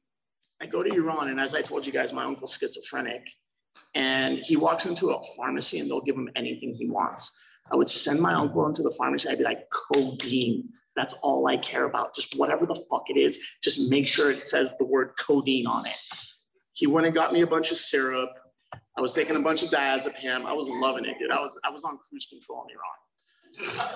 I 0.60 0.66
go 0.66 0.82
to 0.82 0.92
Iran, 0.92 1.28
and 1.28 1.38
as 1.38 1.54
I 1.54 1.62
told 1.62 1.86
you 1.86 1.92
guys, 1.92 2.12
my 2.12 2.24
uncle's 2.24 2.56
schizophrenic. 2.56 3.22
And 3.94 4.38
he 4.38 4.56
walks 4.56 4.86
into 4.86 5.10
a 5.10 5.22
pharmacy 5.36 5.78
and 5.78 5.88
they'll 5.88 6.00
give 6.00 6.16
him 6.16 6.28
anything 6.34 6.74
he 6.74 6.88
wants. 6.88 7.49
I 7.72 7.76
would 7.76 7.88
send 7.88 8.20
my 8.20 8.34
uncle 8.34 8.66
into 8.66 8.82
the 8.82 8.94
pharmacy. 8.98 9.28
I'd 9.28 9.38
be 9.38 9.44
like, 9.44 9.68
codeine. 9.70 10.68
That's 10.96 11.14
all 11.22 11.46
I 11.46 11.56
care 11.56 11.84
about. 11.84 12.14
Just 12.14 12.38
whatever 12.38 12.66
the 12.66 12.82
fuck 12.90 13.04
it 13.08 13.16
is, 13.16 13.38
just 13.62 13.90
make 13.90 14.06
sure 14.06 14.30
it 14.30 14.42
says 14.42 14.76
the 14.78 14.84
word 14.84 15.12
codeine 15.18 15.66
on 15.66 15.86
it. 15.86 15.94
He 16.72 16.86
went 16.86 17.06
and 17.06 17.14
got 17.14 17.32
me 17.32 17.42
a 17.42 17.46
bunch 17.46 17.70
of 17.70 17.76
syrup. 17.76 18.30
I 18.96 19.00
was 19.00 19.14
taking 19.14 19.36
a 19.36 19.40
bunch 19.40 19.62
of 19.62 19.70
diazepam. 19.70 20.44
I 20.44 20.52
was 20.52 20.68
loving 20.68 21.04
it, 21.04 21.18
dude. 21.18 21.30
I 21.30 21.40
was 21.40 21.58
I 21.64 21.70
was 21.70 21.84
on 21.84 21.98
cruise 22.08 22.26
control 22.26 22.66
in 22.68 22.74
Iran. 22.74 23.88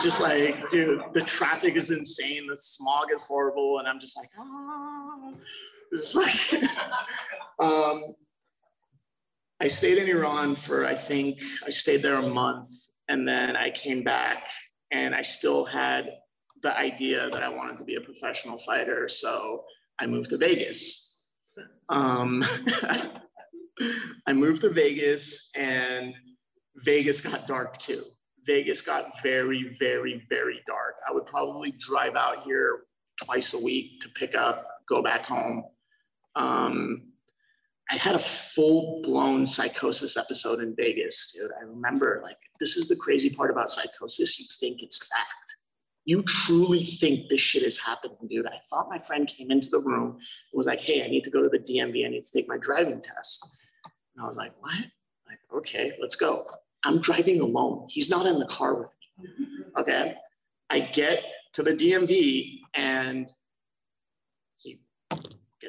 just 0.00 0.20
like, 0.20 0.68
dude, 0.70 1.02
the 1.12 1.20
traffic 1.22 1.76
is 1.76 1.90
insane. 1.90 2.46
The 2.46 2.56
smog 2.56 3.06
is 3.14 3.22
horrible, 3.22 3.78
and 3.78 3.88
I'm 3.88 4.00
just 4.00 4.16
like, 4.16 4.28
ah. 4.38 5.32
It's 5.92 6.14
like, 6.14 6.62
um, 7.58 8.14
I 9.62 9.68
stayed 9.68 9.98
in 9.98 10.08
Iran 10.08 10.56
for 10.56 10.84
I 10.84 10.96
think 10.96 11.40
I 11.64 11.70
stayed 11.70 12.02
there 12.02 12.16
a 12.16 12.28
month, 12.28 12.68
and 13.08 13.28
then 13.28 13.54
I 13.54 13.70
came 13.70 14.02
back, 14.02 14.42
and 14.90 15.14
I 15.14 15.22
still 15.22 15.64
had 15.64 16.18
the 16.64 16.76
idea 16.76 17.30
that 17.30 17.44
I 17.44 17.48
wanted 17.48 17.78
to 17.78 17.84
be 17.84 17.94
a 17.94 18.00
professional 18.00 18.58
fighter. 18.58 19.08
So 19.08 19.62
I 20.00 20.06
moved 20.06 20.30
to 20.30 20.36
Vegas. 20.36 21.36
Um, 21.88 22.44
I 24.26 24.32
moved 24.32 24.62
to 24.62 24.68
Vegas, 24.68 25.52
and 25.56 26.12
Vegas 26.84 27.20
got 27.20 27.46
dark 27.46 27.78
too. 27.78 28.02
Vegas 28.44 28.80
got 28.80 29.04
very, 29.22 29.76
very, 29.78 30.26
very 30.28 30.60
dark. 30.66 30.96
I 31.08 31.12
would 31.12 31.26
probably 31.26 31.72
drive 31.78 32.16
out 32.16 32.42
here 32.42 32.80
twice 33.22 33.54
a 33.54 33.62
week 33.62 34.00
to 34.00 34.08
pick 34.08 34.34
up, 34.34 34.56
go 34.88 35.04
back 35.04 35.24
home. 35.24 35.62
Um, 36.34 37.11
I 37.90 37.96
had 37.96 38.14
a 38.14 38.18
full 38.18 39.02
blown 39.02 39.44
psychosis 39.44 40.16
episode 40.16 40.60
in 40.60 40.74
Vegas, 40.76 41.32
dude. 41.34 41.50
I 41.60 41.64
remember, 41.64 42.20
like, 42.22 42.38
this 42.60 42.76
is 42.76 42.88
the 42.88 42.96
crazy 42.96 43.34
part 43.34 43.50
about 43.50 43.70
psychosis. 43.70 44.38
You 44.38 44.46
think 44.60 44.82
it's 44.82 45.08
fact. 45.08 45.28
You 46.04 46.22
truly 46.22 46.84
think 46.84 47.28
this 47.28 47.40
shit 47.40 47.62
is 47.62 47.80
happening, 47.80 48.16
dude. 48.28 48.46
I 48.46 48.58
thought 48.70 48.88
my 48.88 48.98
friend 48.98 49.28
came 49.28 49.50
into 49.50 49.68
the 49.70 49.82
room 49.84 50.12
and 50.12 50.58
was 50.58 50.66
like, 50.66 50.80
hey, 50.80 51.04
I 51.04 51.08
need 51.08 51.22
to 51.24 51.30
go 51.30 51.42
to 51.42 51.48
the 51.48 51.58
DMV. 51.58 52.06
I 52.06 52.08
need 52.08 52.22
to 52.22 52.32
take 52.32 52.48
my 52.48 52.58
driving 52.58 53.00
test. 53.00 53.58
And 54.14 54.24
I 54.24 54.26
was 54.26 54.36
like, 54.36 54.52
what? 54.60 54.74
Like, 55.28 55.38
okay, 55.54 55.92
let's 56.00 56.16
go. 56.16 56.46
I'm 56.84 57.00
driving 57.00 57.40
alone. 57.40 57.86
He's 57.88 58.10
not 58.10 58.26
in 58.26 58.38
the 58.38 58.46
car 58.46 58.74
with 58.80 58.90
me. 59.18 59.46
Okay. 59.78 60.14
I 60.70 60.80
get 60.80 61.24
to 61.52 61.62
the 61.62 61.72
DMV 61.72 62.60
and 62.74 63.28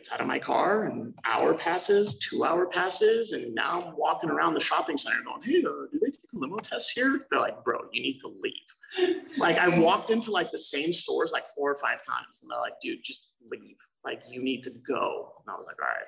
gets 0.03 0.13
out 0.13 0.19
of 0.19 0.27
my 0.27 0.39
car 0.39 0.83
and 0.83 1.13
hour 1.25 1.53
passes, 1.53 2.19
two 2.19 2.43
hour 2.43 2.67
passes, 2.67 3.31
and 3.31 3.53
now 3.55 3.85
I'm 3.87 3.97
walking 3.97 4.29
around 4.29 4.53
the 4.53 4.59
shopping 4.59 4.97
center 4.97 5.17
going, 5.23 5.41
hey, 5.43 5.59
uh, 5.59 5.87
do 5.91 5.99
they 6.01 6.07
take 6.07 6.29
limo 6.33 6.57
test 6.57 6.91
here? 6.93 7.21
They're 7.31 7.39
like, 7.39 7.63
bro, 7.63 7.79
you 7.93 8.01
need 8.01 8.19
to 8.19 8.27
leave. 8.41 9.13
like 9.37 9.57
I 9.57 9.79
walked 9.79 10.09
into 10.09 10.31
like 10.31 10.51
the 10.51 10.57
same 10.57 10.91
stores 10.91 11.31
like 11.31 11.45
four 11.55 11.71
or 11.71 11.75
five 11.75 12.03
times 12.03 12.41
and 12.41 12.51
they're 12.51 12.59
like, 12.59 12.79
dude, 12.81 12.99
just 13.03 13.29
leave. 13.49 13.77
Like 14.03 14.21
you 14.29 14.43
need 14.43 14.61
to 14.63 14.71
go. 14.85 15.33
And 15.45 15.53
I 15.53 15.57
was 15.57 15.65
like, 15.65 15.81
all 15.81 15.87
right. 15.87 16.07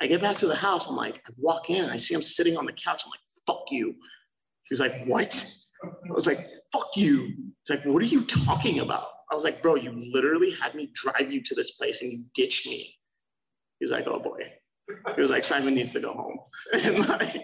I 0.00 0.06
get 0.06 0.20
back 0.20 0.36
to 0.38 0.46
the 0.46 0.54
house. 0.54 0.88
I'm 0.88 0.96
like, 0.96 1.22
I 1.26 1.32
walk 1.38 1.70
in 1.70 1.84
and 1.84 1.92
I 1.92 1.96
see 1.96 2.14
him 2.14 2.22
sitting 2.22 2.56
on 2.56 2.66
the 2.66 2.72
couch. 2.72 3.02
I'm 3.04 3.10
like, 3.10 3.20
fuck 3.46 3.64
you. 3.70 3.94
He's 4.68 4.80
like, 4.80 4.92
what? 5.06 5.54
I 5.84 6.12
was 6.12 6.26
like, 6.26 6.38
fuck 6.72 6.88
you. 6.96 7.32
He's 7.64 7.78
like, 7.78 7.86
what 7.86 8.02
are 8.02 8.06
you 8.06 8.24
talking 8.24 8.80
about? 8.80 9.06
I 9.30 9.34
was 9.34 9.44
like, 9.44 9.62
bro, 9.62 9.76
you 9.76 9.92
literally 10.12 10.52
had 10.52 10.74
me 10.74 10.90
drive 10.92 11.32
you 11.32 11.42
to 11.42 11.54
this 11.54 11.72
place 11.72 12.02
and 12.02 12.12
you 12.12 12.24
ditched 12.34 12.68
me. 12.68 12.94
He's 13.82 13.90
like, 13.90 14.06
oh 14.06 14.20
boy. 14.20 14.38
He 15.16 15.20
was 15.20 15.30
like, 15.30 15.42
Simon 15.42 15.74
needs 15.74 15.92
to 15.94 16.00
go 16.00 16.12
home. 16.12 16.38
And 16.72 17.08
like 17.08 17.34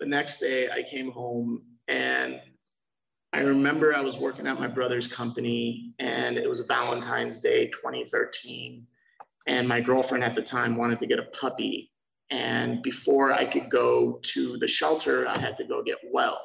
the 0.00 0.06
next 0.06 0.38
day 0.38 0.70
I 0.70 0.82
came 0.82 1.10
home 1.10 1.62
and 1.86 2.40
I 3.34 3.40
remember 3.40 3.94
I 3.94 4.00
was 4.00 4.16
working 4.16 4.46
at 4.46 4.58
my 4.58 4.68
brother's 4.68 5.06
company 5.06 5.92
and 5.98 6.38
it 6.38 6.48
was 6.48 6.62
Valentine's 6.62 7.42
Day 7.42 7.66
2013 7.66 8.86
and 9.46 9.68
my 9.68 9.82
girlfriend 9.82 10.24
at 10.24 10.34
the 10.34 10.40
time 10.40 10.78
wanted 10.78 10.98
to 11.00 11.06
get 11.06 11.18
a 11.18 11.24
puppy. 11.24 11.92
And 12.30 12.82
before 12.82 13.30
I 13.32 13.44
could 13.44 13.68
go 13.68 14.18
to 14.22 14.56
the 14.56 14.66
shelter, 14.68 15.28
I 15.28 15.36
had 15.38 15.58
to 15.58 15.64
go 15.64 15.82
get 15.82 15.98
well. 16.10 16.40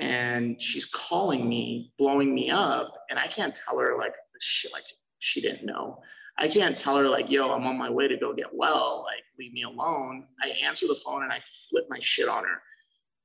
And 0.00 0.60
she's 0.60 0.86
calling 0.86 1.48
me, 1.48 1.92
blowing 1.96 2.34
me 2.34 2.50
up, 2.50 2.92
and 3.08 3.20
I 3.20 3.28
can't 3.28 3.54
tell 3.54 3.78
her 3.78 3.96
like 3.96 4.14
she 4.40 4.68
like 4.72 4.84
she 5.20 5.40
didn't 5.40 5.64
know. 5.64 6.00
I 6.40 6.48
can't 6.48 6.76
tell 6.76 6.96
her 6.96 7.08
like, 7.08 7.30
yo, 7.30 7.52
I'm 7.52 7.66
on 7.66 7.78
my 7.78 7.90
way 7.90 8.08
to 8.08 8.16
go 8.16 8.34
get 8.34 8.52
well. 8.52 9.04
Like, 9.06 9.22
leave 9.38 9.52
me 9.52 9.62
alone. 9.62 10.24
I 10.42 10.48
answer 10.66 10.86
the 10.86 10.94
phone 10.94 11.22
and 11.22 11.32
I 11.32 11.40
flip 11.68 11.84
my 11.88 11.98
shit 12.00 12.28
on 12.28 12.44
her. 12.44 12.62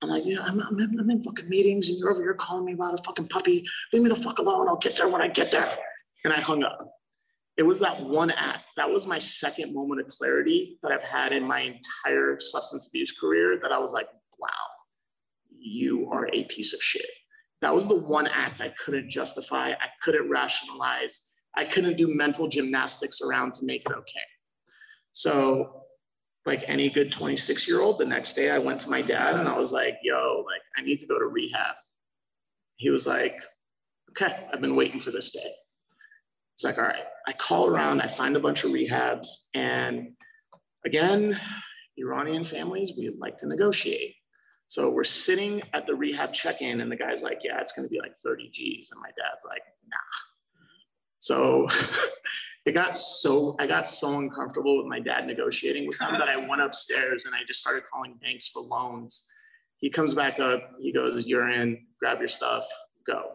I'm 0.01 0.10
like, 0.10 0.23
yeah, 0.25 0.43
I'm, 0.45 0.60
I'm, 0.60 0.99
I'm 0.99 1.10
in 1.10 1.23
fucking 1.23 1.49
meetings 1.49 1.88
and 1.88 1.97
you're 1.97 2.12
over 2.12 2.21
here 2.21 2.34
calling 2.34 2.65
me 2.65 2.73
about 2.73 2.99
a 2.99 3.04
fucking 3.04 3.30
puppy. 3.30 3.65
Leave 3.93 4.04
me 4.04 4.10
the 4.10 4.15
fuck 4.15 4.39
alone. 4.39 4.67
I'll 4.67 4.75
get 4.75 4.97
there 4.97 5.08
when 5.08 5.21
I 5.21 5.30
get 5.30 5.51
there. 5.51 5.78
And 6.25 6.34
I 6.34 6.41
hung 6.41 6.63
up 6.63 6.95
it 7.58 7.63
was 7.63 7.80
that 7.80 8.01
one 8.01 8.32
act. 8.32 8.65
That 8.75 8.89
was 8.89 9.08
my 9.08 9.19
second 9.19 9.73
moment 9.73 10.01
of 10.01 10.08
clarity 10.08 10.78
that 10.84 10.91
I've 10.91 11.04
had 11.04 11.32
in 11.32 11.43
my 11.43 11.62
entire 11.62 12.39
substance 12.39 12.88
abuse 12.88 13.17
career 13.17 13.60
that 13.62 13.71
I 13.71 13.80
was 13.80 13.93
like, 13.93 14.08
wow, 14.38 14.49
you 15.58 16.10
are 16.12 16.28
a 16.34 16.43
piece 16.45 16.73
of 16.73 16.82
shit. 16.82 17.06
That 17.62 17.73
was 17.73 17.88
the 17.88 17.95
one 17.95 18.28
act 18.28 18.60
I 18.60 18.73
couldn't 18.84 19.10
justify. 19.10 19.69
I 19.69 19.88
couldn't 20.04 20.30
rationalize. 20.30 21.35
I 21.58 21.65
couldn't 21.65 21.98
do 21.98 22.13
mental 22.13 22.48
gymnastics 22.48 23.22
around 23.22 23.54
to 23.56 23.65
make 23.65 23.82
it 23.82 23.94
okay. 23.94 24.28
So, 25.12 25.84
like 26.46 26.63
any 26.68 26.89
good 26.89 27.12
26 27.12 27.68
year 27.68 27.82
old, 27.82 28.00
the 28.00 28.06
next 28.06 28.34
day 28.34 28.52
I 28.52 28.60
went 28.60 28.80
to 28.82 28.89
my 28.89 29.02
dad 29.02 29.36
and 29.36 29.48
I 29.48 29.58
was 29.58 29.72
like, 29.72 29.98
yo, 30.04 30.44
like, 30.46 30.62
I 30.78 30.82
need 30.82 31.00
to 31.00 31.08
go 31.08 31.18
to 31.18 31.26
rehab. 31.26 31.76
He 32.76 32.89
was 32.89 33.08
like, 33.08 33.36
okay, 34.12 34.48
I've 34.54 34.62
been 34.62 34.76
waiting 34.76 35.00
for 35.00 35.12
this 35.12 35.32
day. 35.32 35.50
It's 36.56 36.63
like, 36.63 36.78
all 36.78 36.86
right, 36.86 37.04
I 37.28 37.34
call 37.34 37.68
around, 37.68 38.02
I 38.02 38.08
find 38.08 38.36
a 38.36 38.39
bunch 38.39 38.63
of 38.63 38.72
rehabs, 38.72 39.28
and 39.54 40.13
again, 40.86 41.38
Iranian 41.98 42.46
families, 42.46 42.94
we 42.98 43.13
like 43.20 43.38
to 43.38 43.48
negotiate. 43.48 44.15
So 44.68 44.91
we're 44.94 45.04
sitting 45.04 45.62
at 45.74 45.86
the 45.86 45.96
rehab 45.96 46.34
check-in, 46.34 46.82
and 46.82 46.91
the 46.91 46.96
guy's 46.96 47.22
like, 47.22 47.39
yeah, 47.44 47.60
it's 47.60 47.74
gonna 47.74 47.89
be 47.89 48.00
like 48.00 48.15
30 48.24 48.50
G's. 48.52 48.89
And 48.91 49.02
my 49.02 49.10
dad's 49.10 49.46
like, 49.48 49.62
nah. 49.88 49.98
So 51.26 51.68
it 52.68 52.74
got 52.74 52.96
so 52.96 53.56
I 53.60 53.66
got 53.66 53.88
so 53.88 54.20
uncomfortable 54.20 54.78
with 54.78 54.86
my 54.86 55.00
dad 55.00 55.26
negotiating 55.26 55.88
with 55.88 56.00
him 56.00 56.12
that 56.12 56.30
I 56.30 56.38
went 56.38 56.62
upstairs 56.62 57.26
and 57.26 57.34
I 57.34 57.40
just 57.48 57.60
started 57.60 57.82
calling 57.92 58.14
banks 58.22 58.48
for 58.48 58.62
loans. 58.62 59.28
He 59.78 59.90
comes 59.90 60.14
back 60.14 60.40
up, 60.40 60.74
he 60.80 60.94
goes, 60.94 61.26
You're 61.26 61.50
in, 61.50 61.88
grab 62.00 62.20
your 62.20 62.28
stuff, 62.28 62.64
go. 63.08 63.32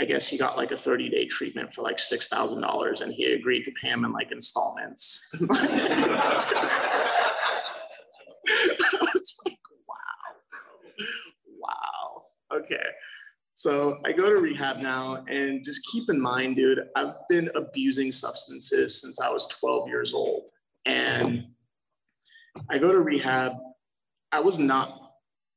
I 0.00 0.04
guess 0.04 0.26
he 0.26 0.36
got 0.36 0.56
like 0.56 0.72
a 0.72 0.76
30 0.76 1.10
day 1.10 1.26
treatment 1.26 1.72
for 1.72 1.82
like 1.82 1.98
$6,000 1.98 3.00
and 3.00 3.12
he 3.12 3.34
agreed 3.34 3.64
to 3.66 3.72
pay 3.80 3.90
him 3.90 4.04
in 4.04 4.12
like 4.12 4.32
installments. 4.32 5.32
like, 5.40 5.48
wow. 9.86 9.96
Wow. 11.60 12.24
Okay. 12.52 12.82
So 13.60 13.98
I 14.06 14.12
go 14.12 14.30
to 14.30 14.36
rehab 14.36 14.78
now 14.78 15.22
and 15.28 15.62
just 15.62 15.86
keep 15.92 16.08
in 16.08 16.18
mind, 16.18 16.56
dude, 16.56 16.78
I've 16.96 17.12
been 17.28 17.50
abusing 17.54 18.10
substances 18.10 19.02
since 19.02 19.20
I 19.20 19.28
was 19.28 19.46
12 19.48 19.86
years 19.86 20.14
old. 20.14 20.44
And 20.86 21.44
I 22.70 22.78
go 22.78 22.90
to 22.90 23.00
rehab. 23.00 23.52
I 24.32 24.40
was 24.40 24.58
not 24.58 24.98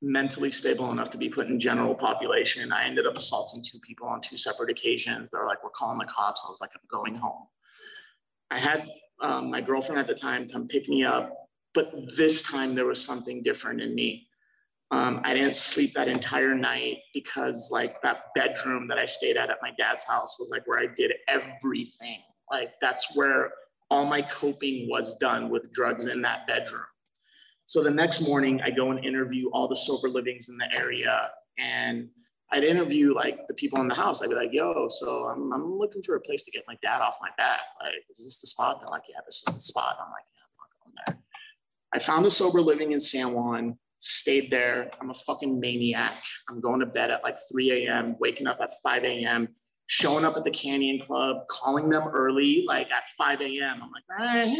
mentally 0.02 0.52
stable 0.52 0.92
enough 0.92 1.12
to 1.12 1.18
be 1.18 1.30
put 1.30 1.48
in 1.48 1.62
general 1.62 1.96
population. 1.96 2.74
I 2.74 2.84
ended 2.84 3.08
up 3.08 3.16
assaulting 3.16 3.64
two 3.64 3.80
people 3.88 4.10
on 4.10 4.20
two 4.20 4.38
separate 4.38 4.70
occasions. 4.70 5.32
They're 5.32 5.48
like, 5.48 5.64
we're 5.64 5.70
calling 5.70 5.98
the 5.98 6.12
cops. 6.14 6.44
I 6.46 6.52
was 6.52 6.60
like, 6.60 6.72
I'm 6.76 6.82
going 6.92 7.16
home. 7.16 7.48
I 8.52 8.60
had 8.60 8.86
um, 9.22 9.50
my 9.50 9.62
girlfriend 9.62 10.02
at 10.02 10.08
the 10.08 10.14
time 10.14 10.50
come 10.50 10.68
pick 10.68 10.90
me 10.90 11.06
up, 11.06 11.34
but 11.74 11.88
this 12.18 12.44
time 12.44 12.76
there 12.76 12.86
was 12.86 13.02
something 13.02 13.44
different 13.44 13.80
in 13.80 13.96
me. 13.96 14.28
Um, 14.92 15.22
I 15.24 15.34
didn't 15.34 15.56
sleep 15.56 15.94
that 15.94 16.08
entire 16.08 16.54
night 16.54 16.98
because 17.14 17.70
like 17.72 18.02
that 18.04 18.26
bedroom 18.36 18.88
that 18.90 19.00
I 19.00 19.06
stayed 19.06 19.38
at 19.38 19.50
at 19.50 19.58
my 19.62 19.72
dad's 19.78 20.04
house 20.04 20.38
was 20.40 20.50
like 20.52 20.68
where 20.68 20.80
I 20.80 20.88
did 20.96 21.12
everything. 21.28 22.20
Like 22.52 22.70
that's 22.80 23.16
where 23.16 23.52
all 23.90 24.06
my 24.06 24.22
coping 24.22 24.88
was 24.90 25.18
done 25.18 25.50
with 25.50 25.72
drugs 25.74 26.08
in 26.08 26.22
that 26.22 26.46
bedroom. 26.48 26.86
So 27.66 27.82
the 27.82 27.92
next 27.92 28.28
morning, 28.28 28.62
I 28.62 28.70
go 28.70 28.92
and 28.92 29.04
interview 29.04 29.50
all 29.50 29.68
the 29.68 29.76
sober 29.76 30.10
livings 30.10 30.50
in 30.50 30.58
the 30.58 30.68
area. 30.78 31.30
And 31.58 32.10
I'd 32.52 32.64
interview 32.64 33.16
like 33.16 33.40
the 33.48 33.54
people 33.56 33.82
in 33.82 33.88
the 33.88 33.96
house. 33.96 34.22
I'd 34.22 34.30
be 34.30 34.36
like, 34.36 34.50
yo, 34.52 34.88
so 34.90 35.26
I'm, 35.26 35.52
I'm 35.54 35.78
looking 35.78 36.04
for 36.04 36.16
a 36.16 36.22
place 36.22 36.44
to 36.44 36.52
get 36.52 36.64
my 36.68 36.78
dad 36.84 37.02
off 37.02 37.18
my 37.22 37.30
back. 37.38 37.62
Like, 37.82 37.94
is 38.12 38.18
this 38.18 38.42
the 38.42 38.48
spot? 38.48 38.80
They're 38.80 38.90
like, 38.90 39.04
yeah, 39.10 39.22
this 39.26 39.44
is 39.48 39.54
the 39.56 39.60
spot. 39.60 39.98
I'm 40.00 40.12
like, 40.12 40.26
yeah, 40.36 40.44
I'm 40.46 40.58
not 40.60 40.84
going 40.84 40.96
there. 41.08 41.24
I 41.94 42.00
found 42.00 42.26
a 42.26 42.32
sober 42.32 42.62
living 42.62 42.92
in 42.92 43.00
San 43.00 43.34
Juan, 43.34 43.78
stayed 44.04 44.52
there. 44.52 44.92
I'm 45.00 45.10
a 45.10 45.14
fucking 45.14 45.60
maniac. 45.60 46.22
I'm 46.50 46.60
going 46.60 46.82
to 46.82 46.86
bed 46.86 47.10
at 47.10 47.24
like 47.24 47.38
3 47.52 47.88
a.m., 47.88 48.16
waking 48.20 48.48
up 48.48 48.60
at 48.62 48.70
5 48.84 49.04
a.m., 49.04 49.48
showing 49.88 50.26
up 50.26 50.36
at 50.36 50.44
the 50.44 50.52
Canyon 50.52 51.00
Club, 51.00 51.48
calling 51.50 51.90
them 51.90 52.10
early, 52.10 52.66
like 52.68 52.92
at 52.92 53.04
5 53.18 53.42
a.m. 53.42 53.82
I'm 53.82 53.92
like, 53.92 54.04
hey, 54.46 54.52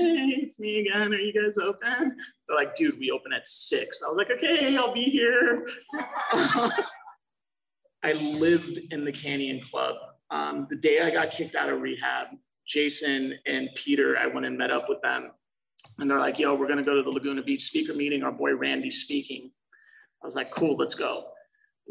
it's 0.42 0.60
me 0.60 0.80
again. 0.80 1.14
Are 1.14 1.18
you 1.18 1.34
guys 1.34 1.58
open? 1.58 2.16
They're 2.48 2.56
like, 2.56 2.76
dude, 2.76 2.98
we 3.00 3.12
open 3.12 3.34
at 3.34 3.46
six. 3.46 4.02
I 4.02 4.08
was 4.08 4.18
like, 4.18 4.32
okay, 4.32 4.78
I'll 4.78 4.94
be 4.94 5.04
here. 5.04 5.68
I 8.04 8.14
lived 8.14 8.80
in 8.92 9.04
the 9.04 9.12
Canyon 9.12 9.62
Club. 9.62 9.98
Um, 10.30 10.68
the 10.70 10.78
day 10.78 11.02
I 11.02 11.10
got 11.10 11.32
kicked 11.32 11.56
out 11.56 11.70
of 11.70 11.82
rehab, 11.82 12.28
Jason 12.66 13.34
and 13.46 13.70
Peter, 13.76 14.18
I 14.18 14.28
went 14.28 14.46
and 14.46 14.58
met 14.58 14.72
up 14.72 14.88
with 14.88 15.02
them. 15.02 15.32
And 16.00 16.10
they're 16.10 16.20
like, 16.20 16.40
yo, 16.40 16.56
we're 16.56 16.68
going 16.68 16.80
to 16.80 16.84
go 16.84 16.96
to 16.96 17.04
the 17.04 17.10
Laguna 17.10 17.44
Beach 17.44 17.64
speaker 17.64 17.94
meeting. 17.94 18.24
Our 18.24 18.32
boy 18.32 18.56
Randy's 18.56 19.04
speaking. 19.04 19.52
I 20.22 20.26
was 20.26 20.36
like, 20.36 20.52
cool, 20.52 20.76
let's 20.76 20.96
go. 20.96 21.26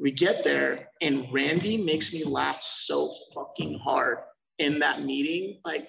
We 0.01 0.11
get 0.11 0.43
there, 0.43 0.89
and 1.03 1.27
Randy 1.31 1.77
makes 1.77 2.15
me 2.15 2.25
laugh 2.25 2.63
so 2.63 3.13
fucking 3.35 3.79
hard 3.79 4.19
in 4.59 4.79
that 4.79 5.03
meeting. 5.03 5.61
Like, 5.65 5.89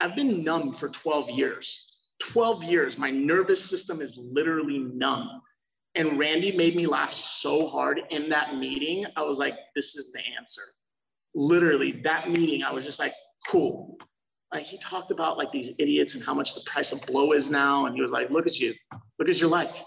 I've 0.00 0.16
been 0.16 0.42
numb 0.42 0.72
for 0.72 0.88
12 0.88 1.30
years. 1.30 1.90
12 2.20 2.64
years, 2.64 2.96
my 2.96 3.10
nervous 3.10 3.62
system 3.62 4.00
is 4.00 4.16
literally 4.16 4.78
numb. 4.78 5.42
And 5.94 6.18
Randy 6.18 6.56
made 6.56 6.74
me 6.74 6.86
laugh 6.86 7.12
so 7.12 7.68
hard 7.68 8.00
in 8.10 8.28
that 8.30 8.56
meeting. 8.56 9.04
I 9.16 9.22
was 9.22 9.38
like, 9.38 9.54
this 9.76 9.94
is 9.94 10.12
the 10.12 10.20
answer. 10.38 10.62
Literally, 11.34 12.00
that 12.04 12.30
meeting, 12.30 12.62
I 12.62 12.72
was 12.72 12.84
just 12.84 12.98
like, 12.98 13.12
cool. 13.46 13.98
Like 14.54 14.66
he 14.66 14.78
talked 14.78 15.10
about 15.10 15.36
like 15.36 15.50
these 15.50 15.74
idiots 15.80 16.14
and 16.14 16.22
how 16.22 16.32
much 16.32 16.54
the 16.54 16.60
price 16.64 16.92
of 16.92 17.04
blow 17.08 17.32
is 17.32 17.50
now. 17.50 17.86
And 17.86 17.94
he 17.96 18.00
was 18.00 18.12
like, 18.12 18.30
look 18.30 18.46
at 18.46 18.60
you, 18.60 18.72
look 19.18 19.28
at 19.28 19.40
your 19.40 19.50
life. 19.50 19.82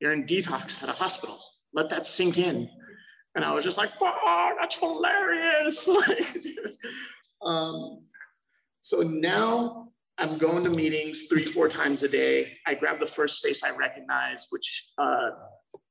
You're 0.00 0.12
in 0.12 0.24
detox 0.24 0.82
at 0.82 0.88
a 0.88 0.92
hospital. 0.92 1.38
Let 1.74 1.90
that 1.90 2.06
sink 2.06 2.38
in. 2.38 2.70
And 3.34 3.44
I 3.44 3.52
was 3.52 3.64
just 3.64 3.76
like, 3.76 3.90
oh, 4.00 4.54
that's 4.58 4.76
hilarious. 4.76 5.88
um, 7.42 8.00
so 8.80 9.02
now 9.02 9.90
I'm 10.16 10.38
going 10.38 10.64
to 10.64 10.70
meetings 10.70 11.26
three, 11.28 11.44
four 11.44 11.68
times 11.68 12.02
a 12.02 12.08
day. 12.08 12.56
I 12.66 12.74
grab 12.74 13.00
the 13.00 13.06
first 13.06 13.44
face 13.44 13.62
I 13.62 13.76
recognize, 13.76 14.46
which 14.48 14.88
uh, 14.96 15.30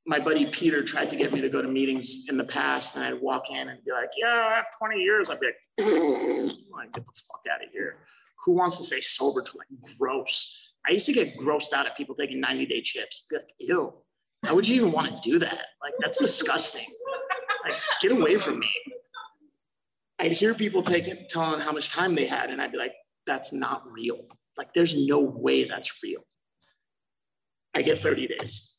my 0.08 0.20
buddy 0.20 0.46
Peter 0.46 0.82
tried 0.84 1.10
to 1.10 1.18
get 1.18 1.34
me 1.34 1.42
to 1.42 1.50
go 1.50 1.62
to 1.62 1.68
meetings 1.68 2.28
in 2.30 2.38
the 2.38 2.46
past. 2.46 2.96
And 2.96 3.04
I'd 3.04 3.22
walk 3.22 3.50
in 3.50 3.68
and 3.68 3.84
be 3.84 3.92
like, 3.92 4.10
yeah, 4.18 4.50
I 4.52 4.56
have 4.56 4.66
20 4.80 5.00
years. 5.02 5.30
I'd 5.30 5.40
be 5.42 5.48
like, 5.48 6.94
get 6.94 7.06
the 7.06 7.12
fuck 7.14 7.42
out 7.54 7.64
of 7.64 7.70
here. 7.74 7.98
Who 8.46 8.54
wants 8.54 8.78
to 8.78 8.84
say 8.84 9.02
sober 9.02 9.42
to 9.42 9.58
like 9.58 9.68
gross? 10.00 10.72
I 10.88 10.92
used 10.92 11.06
to 11.08 11.14
get 11.14 11.38
grossed 11.38 11.74
out 11.74 11.86
at 11.86 11.98
people 11.98 12.16
taking 12.16 12.40
90 12.40 12.66
day 12.68 12.82
chips. 12.82 13.28
Be 13.30 13.36
like, 13.36 13.50
ew, 13.60 13.94
how 14.46 14.56
would 14.56 14.66
you 14.66 14.78
even 14.78 14.94
want 14.94 15.12
to 15.12 15.30
do 15.30 15.40
that? 15.40 15.66
Like, 15.82 15.94
that's 16.00 16.20
disgusting. 16.20 16.88
Like, 17.66 17.76
get 18.02 18.14
away 18.14 18.38
from 18.38 18.60
me. 18.60 18.70
I'd 20.20 20.32
hear 20.32 20.54
people 20.54 20.82
taking 20.82 21.26
telling 21.30 21.60
how 21.60 21.74
much 21.74 21.92
time 21.92 22.16
they 22.16 22.26
had, 22.26 22.50
and 22.50 22.62
I'd 22.62 22.72
be 22.72 22.78
like, 22.78 22.94
that's 23.26 23.52
not 23.52 23.84
real. 23.92 24.22
Like, 24.58 24.74
there's 24.74 25.06
no 25.06 25.20
way 25.20 25.68
that's 25.68 26.02
real. 26.02 26.22
I 27.76 27.82
get 27.82 28.00
30 28.00 28.28
days. 28.28 28.77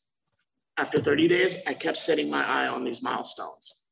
After 0.79 0.97
30 0.97 1.27
days, 1.27 1.57
I 1.67 1.73
kept 1.73 1.97
setting 1.97 2.29
my 2.29 2.41
eye 2.41 2.67
on 2.67 2.85
these 2.85 3.03
milestones. 3.03 3.87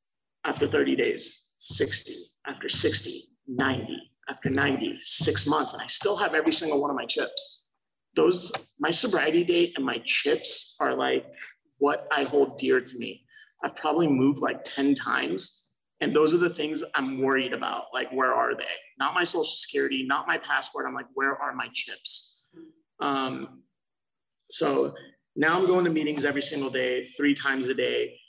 After 0.46 0.66
30 0.66 0.96
days, 0.96 1.48
60. 1.60 2.14
After 2.48 2.70
60, 2.70 3.24
90. 3.46 3.98
After 4.30 4.50
90, 4.50 5.00
six 5.02 5.46
months, 5.46 5.74
and 5.74 5.82
I 5.82 5.88
still 5.88 6.16
have 6.16 6.34
every 6.34 6.54
single 6.54 6.82
one 6.82 6.90
of 6.90 6.96
my 6.96 7.06
chips. 7.06 7.66
Those, 8.16 8.74
my 8.80 8.90
sobriety 8.90 9.44
date 9.44 9.74
and 9.76 9.86
my 9.86 10.02
chips 10.06 10.78
are 10.80 10.94
like 10.94 11.26
what 11.78 12.08
I 12.10 12.24
hold 12.24 12.58
dear 12.58 12.80
to 12.80 13.00
me. 13.00 13.26
I've 13.66 13.76
probably 13.76 14.08
moved 14.08 14.40
like 14.42 14.64
10 14.64 14.96
times 14.96 15.72
and 16.00 16.16
those 16.16 16.34
are 16.34 16.38
the 16.38 16.50
things 16.50 16.86
I'm 16.96 17.22
worried 17.22 17.52
about. 17.52 17.86
Like, 17.94 18.10
where 18.14 18.34
are 18.34 18.56
they? 18.56 18.64
Not 18.98 19.14
my 19.14 19.26
social 19.26 19.44
security, 19.44 20.06
not 20.08 20.26
my 20.26 20.38
passport. 20.38 20.86
I'm 20.88 20.94
like, 20.94 21.08
where 21.16 21.36
are 21.36 21.54
my 21.54 21.68
chips? 21.74 22.48
Um, 23.02 23.64
so 24.50 24.94
now 25.38 25.56
I'm 25.58 25.68
going 25.68 25.86
to 25.86 25.92
meetings 25.92 26.26
every 26.26 26.42
single 26.42 26.72
day, 26.72 27.06
three 27.16 27.36
times 27.36 27.70
a 27.70 27.74
day. 27.74 28.20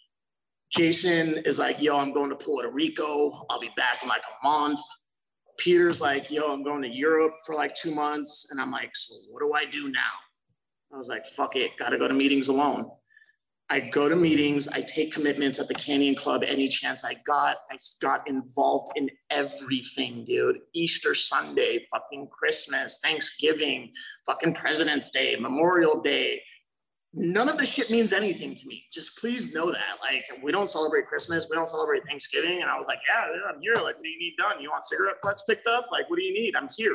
Jason 0.71 1.38
is 1.38 1.59
like, 1.59 1.81
yo, 1.81 1.99
I'm 1.99 2.12
going 2.12 2.29
to 2.29 2.37
Puerto 2.37 2.71
Rico. 2.71 3.47
I'll 3.49 3.61
be 3.61 3.71
back 3.79 4.03
in 4.03 4.09
like 4.09 4.21
a 4.21 4.47
month. 4.47 4.81
Peter's 5.59 6.03
like, 6.03 6.31
yo, 6.31 6.53
I'm 6.53 6.62
going 6.62 6.83
to 6.83 6.88
Europe 6.88 7.33
for 7.47 7.55
like 7.55 7.75
two 7.75 7.94
months. 7.94 8.49
And 8.51 8.61
I'm 8.61 8.71
like, 8.71 8.90
so 8.94 9.14
what 9.31 9.40
do 9.40 9.55
I 9.55 9.64
do 9.71 9.90
now? 9.90 10.12
I 10.92 10.99
was 10.99 11.09
like, 11.09 11.27
fuck 11.27 11.57
it, 11.57 11.73
gotta 11.79 11.99
go 11.99 12.09
to 12.09 12.14
meetings 12.14 12.49
alone. 12.49 12.90
I 13.71 13.81
go 13.81 14.09
to 14.09 14.16
meetings, 14.16 14.66
I 14.68 14.81
take 14.81 15.12
commitments 15.12 15.59
at 15.59 15.68
the 15.68 15.75
Canyon 15.75 16.14
Club 16.14 16.42
any 16.42 16.71
chance 16.71 17.05
I 17.05 17.14
got. 17.27 17.57
I 17.71 17.77
got 18.01 18.27
involved 18.27 18.92
in 18.97 19.11
everything, 19.31 20.25
dude. 20.25 20.61
Easter 20.73 21.14
Sunday, 21.14 21.87
fucking 21.92 22.29
Christmas, 22.29 23.01
Thanksgiving, 23.03 23.92
fucking 24.25 24.55
President's 24.55 25.11
Day, 25.11 25.37
Memorial 25.38 26.01
Day. 26.01 26.40
None 27.20 27.48
of 27.48 27.59
the 27.59 27.66
shit 27.66 27.90
means 27.90 28.12
anything 28.12 28.54
to 28.54 28.66
me. 28.68 28.85
Just 28.92 29.18
please 29.18 29.52
know 29.52 29.72
that. 29.72 29.98
Like, 30.00 30.24
we 30.40 30.52
don't 30.52 30.70
celebrate 30.70 31.09
Christmas, 31.09 31.48
we 31.50 31.57
don't 31.57 31.68
celebrate 31.68 32.04
Thanksgiving. 32.07 32.62
And 32.62 32.70
I 32.70 32.78
was 32.78 32.87
like, 32.87 33.00
yeah, 33.09 33.52
I'm 33.52 33.61
here. 33.61 33.74
Like, 33.74 33.96
what 33.96 34.04
do 34.04 34.09
you 34.09 34.18
need 34.20 34.35
done? 34.38 34.62
You 34.62 34.70
want 34.70 34.85
cigarette 34.85 35.16
butts 35.20 35.42
picked 35.42 35.66
up? 35.66 35.87
Like, 35.90 36.09
what 36.09 36.16
do 36.16 36.22
you 36.22 36.33
need? 36.33 36.54
I'm 36.54 36.68
here. 36.76 36.94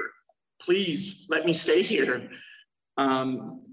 Please 0.61 1.27
let 1.29 1.45
me 1.45 1.51
stay 1.51 1.81
here. 1.81 2.29
Um, 2.95 3.65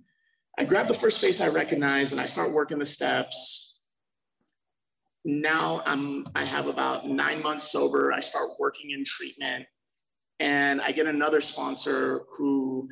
I 0.58 0.64
grab 0.64 0.88
the 0.88 0.94
first 0.94 1.20
face 1.20 1.40
I 1.40 1.48
recognize 1.48 2.10
and 2.10 2.20
I 2.20 2.26
start 2.26 2.50
working 2.50 2.80
the 2.80 2.84
steps. 2.84 3.92
Now 5.24 5.82
I'm 5.86 6.26
I 6.34 6.44
have 6.44 6.66
about 6.66 7.06
nine 7.08 7.42
months 7.42 7.70
sober. 7.70 8.12
I 8.12 8.20
start 8.20 8.48
working 8.58 8.90
in 8.90 9.04
treatment, 9.04 9.66
and 10.40 10.80
I 10.80 10.92
get 10.92 11.06
another 11.06 11.40
sponsor 11.40 12.22
who. 12.36 12.88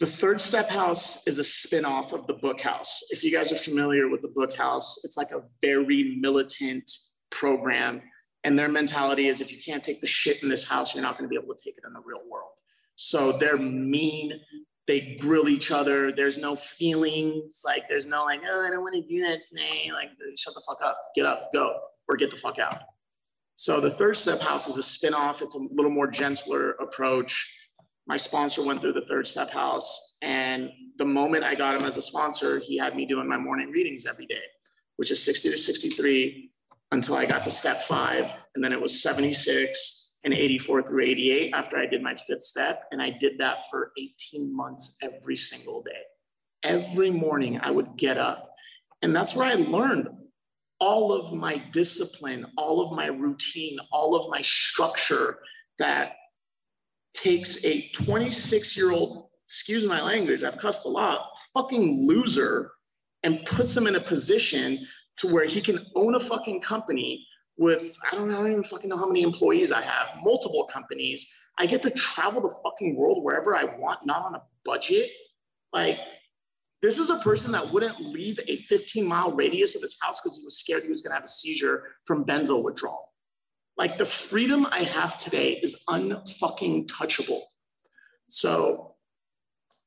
The 0.00 0.06
Third 0.06 0.40
Step 0.40 0.68
House 0.68 1.26
is 1.26 1.40
a 1.40 1.44
spin-off 1.44 2.12
of 2.12 2.28
the 2.28 2.34
Book 2.34 2.60
House. 2.60 3.02
If 3.10 3.24
you 3.24 3.32
guys 3.32 3.50
are 3.50 3.56
familiar 3.56 4.08
with 4.08 4.22
the 4.22 4.28
Book 4.28 4.56
House, 4.56 5.00
it's 5.02 5.16
like 5.16 5.32
a 5.32 5.42
very 5.60 6.16
militant 6.20 6.88
program. 7.30 8.00
And 8.44 8.56
their 8.56 8.68
mentality 8.68 9.26
is 9.26 9.40
if 9.40 9.50
you 9.50 9.58
can't 9.60 9.82
take 9.82 10.00
the 10.00 10.06
shit 10.06 10.40
in 10.44 10.48
this 10.48 10.68
house, 10.68 10.94
you're 10.94 11.02
not 11.02 11.18
going 11.18 11.28
to 11.28 11.28
be 11.28 11.34
able 11.34 11.52
to 11.52 11.60
take 11.64 11.76
it 11.76 11.82
in 11.84 11.92
the 11.92 12.00
real 12.04 12.20
world. 12.30 12.50
So 12.94 13.32
they're 13.32 13.56
mean, 13.56 14.40
they 14.86 15.16
grill 15.20 15.48
each 15.48 15.72
other. 15.72 16.12
There's 16.12 16.38
no 16.38 16.54
feelings. 16.54 17.62
Like 17.64 17.88
there's 17.88 18.06
no 18.06 18.24
like, 18.24 18.42
oh, 18.48 18.64
I 18.64 18.70
don't 18.70 18.82
want 18.82 18.94
to 18.94 19.02
do 19.02 19.20
that 19.22 19.42
today. 19.48 19.90
Like 19.92 20.10
shut 20.36 20.54
the 20.54 20.62
fuck 20.64 20.78
up, 20.80 20.96
get 21.16 21.26
up, 21.26 21.50
go, 21.52 21.76
or 22.08 22.16
get 22.16 22.30
the 22.30 22.36
fuck 22.36 22.60
out. 22.60 22.82
So 23.56 23.80
the 23.80 23.90
third 23.90 24.16
step 24.16 24.38
house 24.40 24.68
is 24.68 24.78
a 24.78 24.82
spin-off. 24.84 25.42
It's 25.42 25.56
a 25.56 25.58
little 25.58 25.90
more 25.90 26.06
gentler 26.06 26.72
approach. 26.80 27.67
My 28.08 28.16
sponsor 28.16 28.64
went 28.64 28.80
through 28.80 28.94
the 28.94 29.06
third 29.06 29.26
step 29.26 29.50
house. 29.50 30.16
And 30.22 30.70
the 30.96 31.04
moment 31.04 31.44
I 31.44 31.54
got 31.54 31.80
him 31.80 31.86
as 31.86 31.98
a 31.98 32.02
sponsor, 32.02 32.58
he 32.58 32.78
had 32.78 32.96
me 32.96 33.04
doing 33.04 33.28
my 33.28 33.36
morning 33.36 33.70
readings 33.70 34.06
every 34.06 34.24
day, 34.26 34.42
which 34.96 35.10
is 35.10 35.22
60 35.22 35.50
to 35.50 35.58
63 35.58 36.50
until 36.90 37.16
I 37.16 37.26
got 37.26 37.44
to 37.44 37.50
step 37.50 37.82
five. 37.82 38.34
And 38.54 38.64
then 38.64 38.72
it 38.72 38.80
was 38.80 39.02
76 39.02 40.18
and 40.24 40.32
84 40.32 40.84
through 40.84 41.04
88 41.04 41.52
after 41.54 41.76
I 41.76 41.84
did 41.84 42.02
my 42.02 42.14
fifth 42.14 42.42
step. 42.42 42.84
And 42.90 43.02
I 43.02 43.10
did 43.10 43.36
that 43.38 43.58
for 43.70 43.92
18 43.98 44.56
months 44.56 44.96
every 45.02 45.36
single 45.36 45.82
day. 45.82 46.02
Every 46.64 47.10
morning 47.10 47.60
I 47.62 47.70
would 47.70 47.96
get 47.98 48.16
up. 48.16 48.54
And 49.02 49.14
that's 49.14 49.34
where 49.34 49.46
I 49.46 49.54
learned 49.54 50.08
all 50.80 51.12
of 51.12 51.34
my 51.34 51.58
discipline, 51.72 52.46
all 52.56 52.80
of 52.80 52.96
my 52.96 53.06
routine, 53.06 53.78
all 53.92 54.14
of 54.14 54.30
my 54.30 54.40
structure 54.42 55.38
that 55.78 56.14
takes 57.14 57.64
a 57.64 57.88
26 57.90 58.76
year 58.76 58.92
old, 58.92 59.28
excuse 59.44 59.84
my 59.84 60.00
language, 60.00 60.42
I've 60.42 60.58
cussed 60.58 60.86
a 60.86 60.88
lot, 60.88 61.30
fucking 61.54 62.06
loser 62.06 62.72
and 63.22 63.44
puts 63.46 63.76
him 63.76 63.86
in 63.86 63.96
a 63.96 64.00
position 64.00 64.86
to 65.18 65.32
where 65.32 65.44
he 65.44 65.60
can 65.60 65.84
own 65.96 66.14
a 66.14 66.20
fucking 66.20 66.60
company 66.60 67.26
with 67.56 67.96
I 68.10 68.14
don't 68.14 68.28
know, 68.28 68.36
I 68.36 68.42
don't 68.42 68.52
even 68.52 68.64
fucking 68.64 68.88
know 68.88 68.96
how 68.96 69.06
many 69.06 69.22
employees 69.22 69.72
I 69.72 69.82
have, 69.82 70.06
multiple 70.22 70.68
companies. 70.72 71.28
I 71.58 71.66
get 71.66 71.82
to 71.82 71.90
travel 71.90 72.40
the 72.40 72.54
fucking 72.62 72.94
world 72.94 73.24
wherever 73.24 73.56
I 73.56 73.64
want, 73.64 74.06
not 74.06 74.24
on 74.24 74.36
a 74.36 74.42
budget. 74.64 75.10
Like, 75.72 75.98
this 76.80 77.00
is 77.00 77.10
a 77.10 77.16
person 77.16 77.50
that 77.52 77.72
wouldn't 77.72 78.00
leave 78.00 78.38
a 78.46 78.56
15 78.56 79.04
mile 79.04 79.32
radius 79.32 79.74
of 79.74 79.82
his 79.82 79.98
house 80.00 80.20
because 80.20 80.38
he 80.38 80.44
was 80.44 80.58
scared 80.58 80.84
he 80.84 80.92
was 80.92 81.02
gonna 81.02 81.16
have 81.16 81.24
a 81.24 81.28
seizure 81.28 81.82
from 82.04 82.24
benzo 82.24 82.64
withdrawal. 82.64 83.12
Like 83.78 83.96
the 83.96 84.04
freedom 84.04 84.66
I 84.66 84.80
have 84.80 85.18
today 85.18 85.52
is 85.62 85.84
unfucking 85.88 86.88
touchable. 86.88 87.42
So 88.28 88.96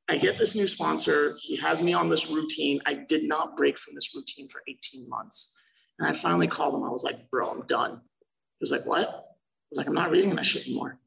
I 0.08 0.18
get 0.18 0.38
this 0.38 0.56
new 0.56 0.68
sponsor. 0.68 1.36
He 1.40 1.58
has 1.58 1.82
me 1.82 1.94
on 1.94 2.10
this 2.10 2.30
routine. 2.30 2.82
I 2.86 2.94
did 2.94 3.26
not 3.26 3.58
break 3.58 3.78
from 3.78 3.96
this 3.96 4.16
routine 4.16 4.48
for 4.48 4.62
18 4.68 5.10
months. 5.10 5.60
And 6.00 6.08
I 6.08 6.14
finally 6.14 6.48
called 6.48 6.76
him. 6.76 6.84
I 6.84 6.90
was 6.90 7.04
like, 7.04 7.30
bro, 7.30 7.50
I'm 7.50 7.68
done. 7.68 7.92
He 7.92 8.64
was 8.64 8.72
like, 8.72 8.86
what? 8.86 9.08
I 9.08 9.12
was 9.72 9.78
like, 9.78 9.88
I'm 9.88 9.94
not 9.94 10.10
reading 10.10 10.36
that 10.36 10.46
shit 10.46 10.66
anymore. 10.66 10.98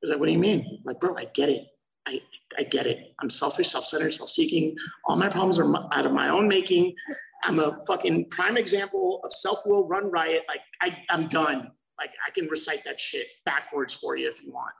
He 0.00 0.06
was 0.06 0.10
like, 0.10 0.20
what 0.20 0.26
do 0.26 0.32
you 0.32 0.38
mean? 0.38 0.64
I'm 0.68 0.84
like, 0.84 1.00
bro, 1.00 1.16
I 1.16 1.26
get 1.34 1.48
it. 1.48 1.66
I, 2.06 2.20
I 2.58 2.64
get 2.64 2.86
it. 2.86 3.14
I'm 3.20 3.30
selfish, 3.30 3.70
self-centered, 3.70 4.12
self-seeking. 4.12 4.76
All 5.06 5.16
my 5.16 5.28
problems 5.28 5.58
are 5.58 5.92
out 5.92 6.06
of 6.06 6.12
my 6.12 6.28
own 6.28 6.48
making. 6.48 6.94
I'm 7.44 7.60
a 7.60 7.78
fucking 7.86 8.30
prime 8.30 8.56
example 8.56 9.20
of 9.24 9.32
self-will 9.32 9.86
run 9.86 10.10
riot. 10.10 10.42
Like 10.48 10.60
I, 10.80 10.98
I'm 11.10 11.28
done. 11.28 11.70
Like 11.98 12.10
I 12.26 12.30
can 12.30 12.46
recite 12.46 12.84
that 12.84 13.00
shit 13.00 13.26
backwards 13.44 13.94
for 13.94 14.16
you 14.16 14.28
if 14.28 14.42
you 14.42 14.52
want. 14.52 14.74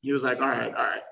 He 0.00 0.12
was 0.12 0.24
like, 0.24 0.40
all 0.40 0.48
right, 0.48 0.74
all 0.74 0.84
right. 0.84 1.02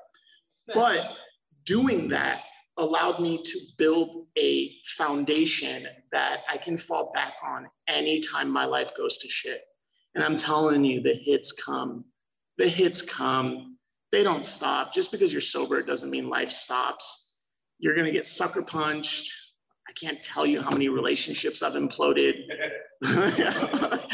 But 0.75 1.17
doing 1.65 2.09
that 2.09 2.43
allowed 2.77 3.21
me 3.21 3.43
to 3.43 3.61
build 3.79 4.27
a 4.39 4.73
foundation 4.97 5.87
that 6.13 6.41
I 6.51 6.57
can 6.57 6.77
fall 6.77 7.13
back 7.15 7.35
on 7.45 7.69
anytime 7.89 8.51
my 8.51 8.65
life 8.65 8.97
goes 8.97 9.19
to 9.19 9.29
shit. 9.29 9.61
And 10.15 10.25
I'm 10.25 10.37
telling 10.37 10.85
you, 10.85 11.01
the 11.01 11.15
hits 11.15 11.53
come. 11.53 12.05
The 12.59 12.69
hits 12.69 13.03
come. 13.03 13.77
They 14.13 14.23
don't 14.23 14.45
stop. 14.45 14.93
Just 14.93 15.13
because 15.13 15.33
you're 15.33 15.41
sober 15.41 15.83
doesn't 15.83 16.11
mean 16.11 16.29
life 16.29 16.51
stops. 16.51 17.37
You're 17.79 17.95
going 17.95 18.07
to 18.07 18.13
get 18.13 18.25
sucker 18.25 18.63
punched. 18.63 19.33
I 19.89 19.93
can't 19.93 20.23
tell 20.23 20.47
you 20.47 20.61
how 20.61 20.71
many 20.71 20.89
relationships 20.89 21.63
I've 21.63 21.75
imploded. 21.75 22.35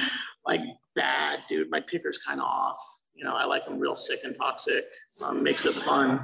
like 0.46 0.61
bad, 0.96 1.40
dude. 1.48 1.70
My 1.70 1.80
picker's 1.80 2.18
kind 2.18 2.40
of 2.40 2.46
off. 2.46 2.78
You 3.14 3.24
know, 3.24 3.35
I 3.35 3.44
like 3.44 3.64
them 3.64 3.78
real 3.78 3.94
sick 3.94 4.20
and 4.24 4.37
toxic. 4.37 4.82
Um, 5.22 5.42
makes 5.42 5.64
it 5.64 5.74
fun. 5.74 6.20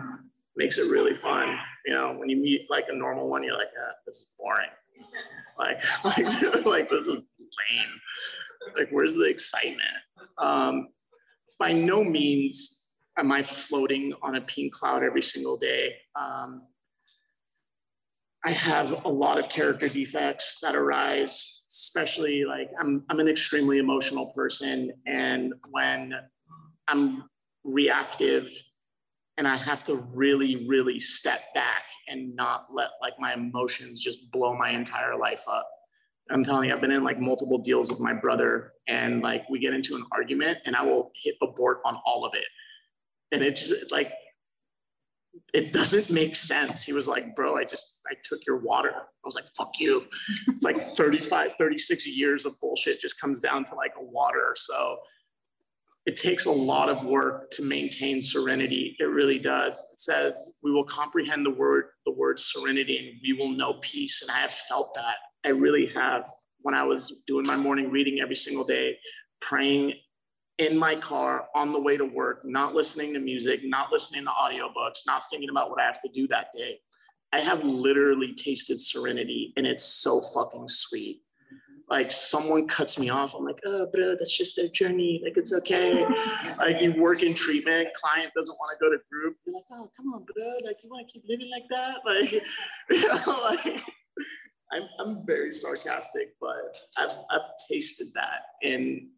Makes 0.56 0.78
it 0.78 0.90
really 0.90 1.14
fun. 1.14 1.56
You 1.86 1.94
know, 1.94 2.14
when 2.16 2.28
you 2.28 2.36
meet 2.36 2.68
like 2.68 2.86
a 2.90 2.96
normal 2.96 3.28
one, 3.28 3.42
you're 3.44 3.56
like, 3.56 3.68
ah, 3.78 3.92
this 4.06 4.16
is 4.16 4.34
boring. 4.38 4.68
Like, 5.58 5.82
like, 6.04 6.64
like 6.66 6.90
this 6.90 7.06
is 7.06 7.26
lame. 7.38 8.76
Like, 8.76 8.88
where's 8.90 9.14
the 9.14 9.28
excitement? 9.28 9.88
Um, 10.38 10.88
by 11.58 11.72
no 11.72 12.02
means 12.02 12.82
am 13.18 13.32
I 13.32 13.42
floating 13.42 14.12
on 14.22 14.36
a 14.36 14.40
pink 14.40 14.72
cloud 14.72 15.02
every 15.02 15.22
single 15.22 15.58
day. 15.58 15.94
Um, 16.16 16.62
I 18.44 18.52
have 18.52 19.04
a 19.04 19.08
lot 19.08 19.38
of 19.38 19.48
character 19.48 19.88
defects 19.88 20.58
that 20.62 20.74
arise, 20.74 21.61
especially 21.72 22.44
like 22.44 22.70
I'm, 22.78 23.02
I'm 23.08 23.18
an 23.18 23.28
extremely 23.28 23.78
emotional 23.78 24.32
person. 24.36 24.92
And 25.06 25.54
when 25.70 26.14
I'm 26.86 27.24
reactive 27.64 28.48
and 29.38 29.48
I 29.48 29.56
have 29.56 29.82
to 29.84 29.94
really, 30.14 30.66
really 30.68 31.00
step 31.00 31.40
back 31.54 31.84
and 32.08 32.36
not 32.36 32.64
let 32.72 32.90
like 33.00 33.14
my 33.18 33.32
emotions 33.32 34.00
just 34.00 34.30
blow 34.30 34.54
my 34.54 34.70
entire 34.70 35.16
life 35.16 35.44
up. 35.48 35.66
I'm 36.30 36.44
telling 36.44 36.68
you, 36.68 36.74
I've 36.74 36.80
been 36.80 36.90
in 36.90 37.04
like 37.04 37.18
multiple 37.18 37.58
deals 37.58 37.90
with 37.90 38.00
my 38.00 38.12
brother, 38.12 38.72
and 38.88 39.22
like 39.22 39.48
we 39.50 39.58
get 39.58 39.74
into 39.74 39.96
an 39.96 40.04
argument, 40.12 40.58
and 40.64 40.76
I 40.76 40.82
will 40.82 41.10
hit 41.22 41.34
abort 41.42 41.80
on 41.84 41.96
all 42.06 42.24
of 42.24 42.32
it. 42.34 42.44
And 43.32 43.42
it 43.42 43.56
just 43.56 43.90
like 43.90 44.12
it 45.54 45.72
doesn't 45.72 46.10
make 46.10 46.36
sense. 46.36 46.82
He 46.82 46.92
was 46.92 47.06
like, 47.06 47.34
bro, 47.34 47.56
I 47.56 47.64
just, 47.64 48.02
I 48.10 48.14
took 48.24 48.46
your 48.46 48.58
water. 48.58 48.92
I 48.94 49.26
was 49.26 49.34
like, 49.34 49.44
fuck 49.56 49.72
you. 49.78 50.04
It's 50.48 50.62
like 50.62 50.80
35, 50.96 51.52
36 51.58 52.06
years 52.06 52.46
of 52.46 52.52
bullshit 52.60 53.00
just 53.00 53.20
comes 53.20 53.40
down 53.40 53.64
to 53.66 53.74
like 53.74 53.92
a 53.98 54.04
water. 54.04 54.54
So 54.56 54.98
it 56.04 56.16
takes 56.16 56.46
a 56.46 56.50
lot 56.50 56.88
of 56.88 57.04
work 57.04 57.50
to 57.52 57.64
maintain 57.64 58.20
serenity. 58.20 58.96
It 58.98 59.04
really 59.04 59.38
does. 59.38 59.74
It 59.92 60.00
says 60.00 60.54
we 60.62 60.72
will 60.72 60.84
comprehend 60.84 61.46
the 61.46 61.50
word, 61.50 61.84
the 62.06 62.12
word 62.12 62.40
serenity, 62.40 62.98
and 62.98 63.20
we 63.22 63.32
will 63.34 63.50
know 63.50 63.74
peace. 63.82 64.22
And 64.22 64.30
I 64.36 64.40
have 64.40 64.52
felt 64.52 64.94
that. 64.96 65.16
I 65.44 65.50
really 65.50 65.86
have. 65.94 66.28
When 66.64 66.74
I 66.74 66.84
was 66.84 67.24
doing 67.26 67.44
my 67.46 67.56
morning 67.56 67.90
reading 67.90 68.20
every 68.20 68.36
single 68.36 68.64
day, 68.64 68.96
praying 69.40 69.94
in 70.62 70.76
my 70.76 70.96
car 70.96 71.46
on 71.54 71.72
the 71.72 71.80
way 71.80 71.96
to 71.96 72.04
work, 72.04 72.42
not 72.44 72.74
listening 72.74 73.12
to 73.14 73.20
music, 73.20 73.60
not 73.64 73.92
listening 73.92 74.24
to 74.24 74.30
audiobooks, 74.30 75.06
not 75.06 75.22
thinking 75.30 75.50
about 75.50 75.70
what 75.70 75.80
I 75.80 75.84
have 75.84 76.00
to 76.02 76.08
do 76.14 76.26
that 76.28 76.48
day. 76.56 76.78
I 77.32 77.40
have 77.40 77.64
literally 77.64 78.34
tasted 78.34 78.78
serenity 78.80 79.52
and 79.56 79.66
it's 79.66 79.84
so 79.84 80.20
fucking 80.34 80.68
sweet 80.68 81.22
like 81.92 82.10
someone 82.10 82.66
cuts 82.68 82.98
me 82.98 83.10
off, 83.10 83.34
I'm 83.34 83.44
like, 83.44 83.60
oh, 83.66 83.86
bro, 83.92 84.16
that's 84.16 84.34
just 84.34 84.56
their 84.56 84.68
journey. 84.68 85.20
Like, 85.22 85.36
it's 85.36 85.52
okay. 85.52 86.06
like, 86.58 86.80
you 86.80 86.94
work 86.94 87.22
in 87.22 87.34
treatment, 87.34 87.88
client 87.94 88.32
doesn't 88.34 88.54
want 88.54 88.78
to 88.78 88.82
go 88.82 88.90
to 88.90 88.98
group. 89.10 89.36
You're 89.44 89.56
like, 89.56 89.64
oh, 89.72 89.90
come 89.94 90.14
on, 90.14 90.24
bro. 90.34 90.54
Like, 90.64 90.78
you 90.82 90.88
want 90.88 91.06
to 91.06 91.12
keep 91.12 91.24
living 91.28 91.50
like 91.50 91.64
that? 91.68 91.96
Like, 92.06 92.32
you 92.90 93.08
know, 93.08 93.40
like, 93.42 93.82
I'm, 94.72 94.82
I'm 94.98 95.26
very 95.26 95.52
sarcastic, 95.52 96.34
but 96.40 96.76
I've, 96.96 97.10
I've 97.30 97.50
tasted 97.70 98.06
that 98.14 98.40
and 98.62 99.08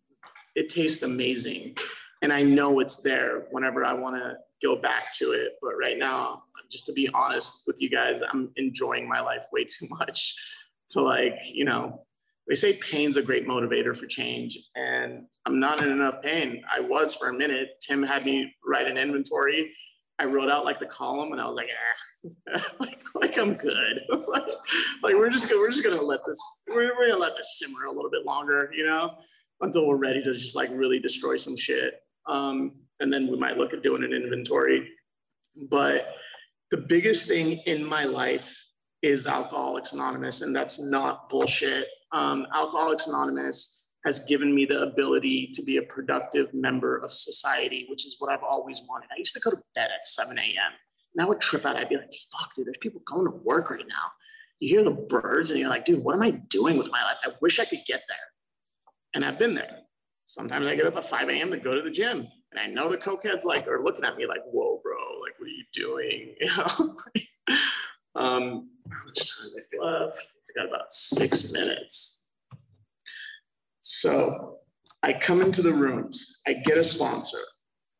it 0.54 0.68
tastes 0.68 1.02
amazing. 1.02 1.76
And 2.22 2.32
I 2.32 2.42
know 2.42 2.80
it's 2.80 3.02
there 3.02 3.46
whenever 3.50 3.84
I 3.84 3.92
want 3.92 4.16
to 4.16 4.36
go 4.62 4.76
back 4.76 5.14
to 5.18 5.32
it. 5.32 5.54
But 5.60 5.74
right 5.76 5.98
now, 5.98 6.44
just 6.70 6.86
to 6.86 6.92
be 6.92 7.08
honest 7.14 7.64
with 7.66 7.80
you 7.80 7.90
guys, 7.90 8.20
I'm 8.22 8.50
enjoying 8.56 9.08
my 9.08 9.20
life 9.20 9.46
way 9.52 9.64
too 9.64 9.86
much 9.90 10.36
to 10.90 11.02
like, 11.02 11.38
you 11.44 11.64
know, 11.64 12.04
they 12.48 12.54
say 12.54 12.74
pain's 12.74 13.16
a 13.16 13.22
great 13.22 13.46
motivator 13.46 13.96
for 13.96 14.06
change 14.06 14.58
and 14.76 15.24
i'm 15.46 15.58
not 15.58 15.82
in 15.82 15.90
enough 15.90 16.22
pain 16.22 16.62
i 16.70 16.80
was 16.80 17.14
for 17.14 17.28
a 17.28 17.32
minute 17.32 17.70
tim 17.80 18.02
had 18.02 18.24
me 18.24 18.52
write 18.66 18.86
an 18.86 18.98
inventory 18.98 19.72
i 20.18 20.24
wrote 20.24 20.50
out 20.50 20.64
like 20.64 20.78
the 20.78 20.86
column 20.86 21.32
and 21.32 21.40
i 21.40 21.46
was 21.46 21.56
like 21.56 21.68
eh. 21.68 22.60
like, 22.80 23.02
like 23.14 23.38
i'm 23.38 23.54
good 23.54 24.00
like, 24.28 24.42
like, 25.02 25.14
we're 25.14 25.30
just 25.30 25.48
gonna 25.48 25.60
we're 25.60 25.70
just 25.70 25.84
gonna 25.84 26.00
let 26.00 26.20
this 26.26 26.38
we're, 26.68 26.94
we're 26.96 27.10
gonna 27.10 27.20
let 27.20 27.36
this 27.36 27.58
simmer 27.58 27.86
a 27.86 27.92
little 27.92 28.10
bit 28.10 28.24
longer 28.24 28.70
you 28.74 28.86
know 28.86 29.10
until 29.60 29.86
we're 29.86 29.96
ready 29.96 30.22
to 30.22 30.34
just 30.34 30.56
like 30.56 30.70
really 30.72 30.98
destroy 30.98 31.36
some 31.36 31.56
shit 31.56 32.00
um, 32.28 32.72
and 33.00 33.12
then 33.12 33.26
we 33.28 33.36
might 33.36 33.56
look 33.56 33.72
at 33.72 33.82
doing 33.82 34.04
an 34.04 34.12
inventory 34.12 34.88
but 35.70 36.14
the 36.70 36.76
biggest 36.76 37.28
thing 37.28 37.58
in 37.66 37.84
my 37.84 38.04
life 38.04 38.60
is 39.02 39.26
alcoholics 39.26 39.92
anonymous 39.92 40.42
and 40.42 40.54
that's 40.54 40.80
not 40.80 41.28
bullshit 41.28 41.86
um, 42.14 42.46
Alcoholics 42.54 43.08
Anonymous 43.08 43.90
has 44.04 44.24
given 44.26 44.54
me 44.54 44.66
the 44.66 44.82
ability 44.82 45.50
to 45.54 45.62
be 45.64 45.78
a 45.78 45.82
productive 45.82 46.52
member 46.54 46.98
of 46.98 47.12
society, 47.12 47.86
which 47.90 48.06
is 48.06 48.16
what 48.20 48.30
I've 48.30 48.44
always 48.48 48.80
wanted. 48.88 49.08
I 49.12 49.18
used 49.18 49.34
to 49.34 49.40
go 49.40 49.50
to 49.50 49.56
bed 49.74 49.88
at 49.92 50.06
7 50.06 50.38
a.m. 50.38 50.72
and 51.14 51.24
I 51.24 51.28
would 51.28 51.40
trip 51.40 51.64
out. 51.64 51.76
I'd 51.76 51.88
be 51.88 51.96
like, 51.96 52.14
fuck, 52.30 52.54
dude, 52.54 52.66
there's 52.66 52.76
people 52.80 53.02
going 53.06 53.26
to 53.26 53.36
work 53.38 53.70
right 53.70 53.84
now. 53.88 54.12
You 54.60 54.76
hear 54.76 54.84
the 54.84 54.92
birds 54.92 55.50
and 55.50 55.58
you're 55.58 55.68
like, 55.68 55.84
dude, 55.84 56.04
what 56.04 56.14
am 56.14 56.22
I 56.22 56.30
doing 56.30 56.78
with 56.78 56.90
my 56.92 57.02
life? 57.02 57.16
I 57.24 57.30
wish 57.40 57.58
I 57.58 57.64
could 57.64 57.80
get 57.88 58.02
there. 58.08 58.16
And 59.14 59.24
I've 59.24 59.38
been 59.38 59.54
there. 59.54 59.78
Sometimes 60.26 60.66
I 60.66 60.74
get 60.74 60.86
up 60.86 60.96
at 60.96 61.08
5 61.08 61.28
a.m. 61.28 61.50
to 61.50 61.58
go 61.58 61.74
to 61.74 61.82
the 61.82 61.90
gym. 61.90 62.26
And 62.50 62.60
I 62.60 62.66
know 62.66 62.88
the 62.88 62.96
cokeheads 62.96 63.44
like 63.44 63.68
are 63.68 63.82
looking 63.82 64.04
at 64.04 64.16
me 64.16 64.26
like, 64.26 64.42
whoa, 64.46 64.80
bro, 64.82 64.96
like, 65.22 65.38
what 65.38 65.46
are 65.46 65.50
you 65.50 65.64
doing? 65.72 66.34
You 66.40 66.46
know? 68.16 68.22
um, 68.22 68.70
how 68.90 69.04
much 69.06 69.38
time 69.38 69.50
is 69.58 69.68
left? 69.80 70.18
I 70.18 70.60
got 70.60 70.68
about 70.68 70.92
six 70.92 71.52
minutes. 71.52 72.34
So 73.80 74.58
I 75.02 75.12
come 75.12 75.42
into 75.42 75.60
the 75.60 75.72
rooms, 75.72 76.40
I 76.46 76.54
get 76.64 76.78
a 76.78 76.84
sponsor, 76.84 77.38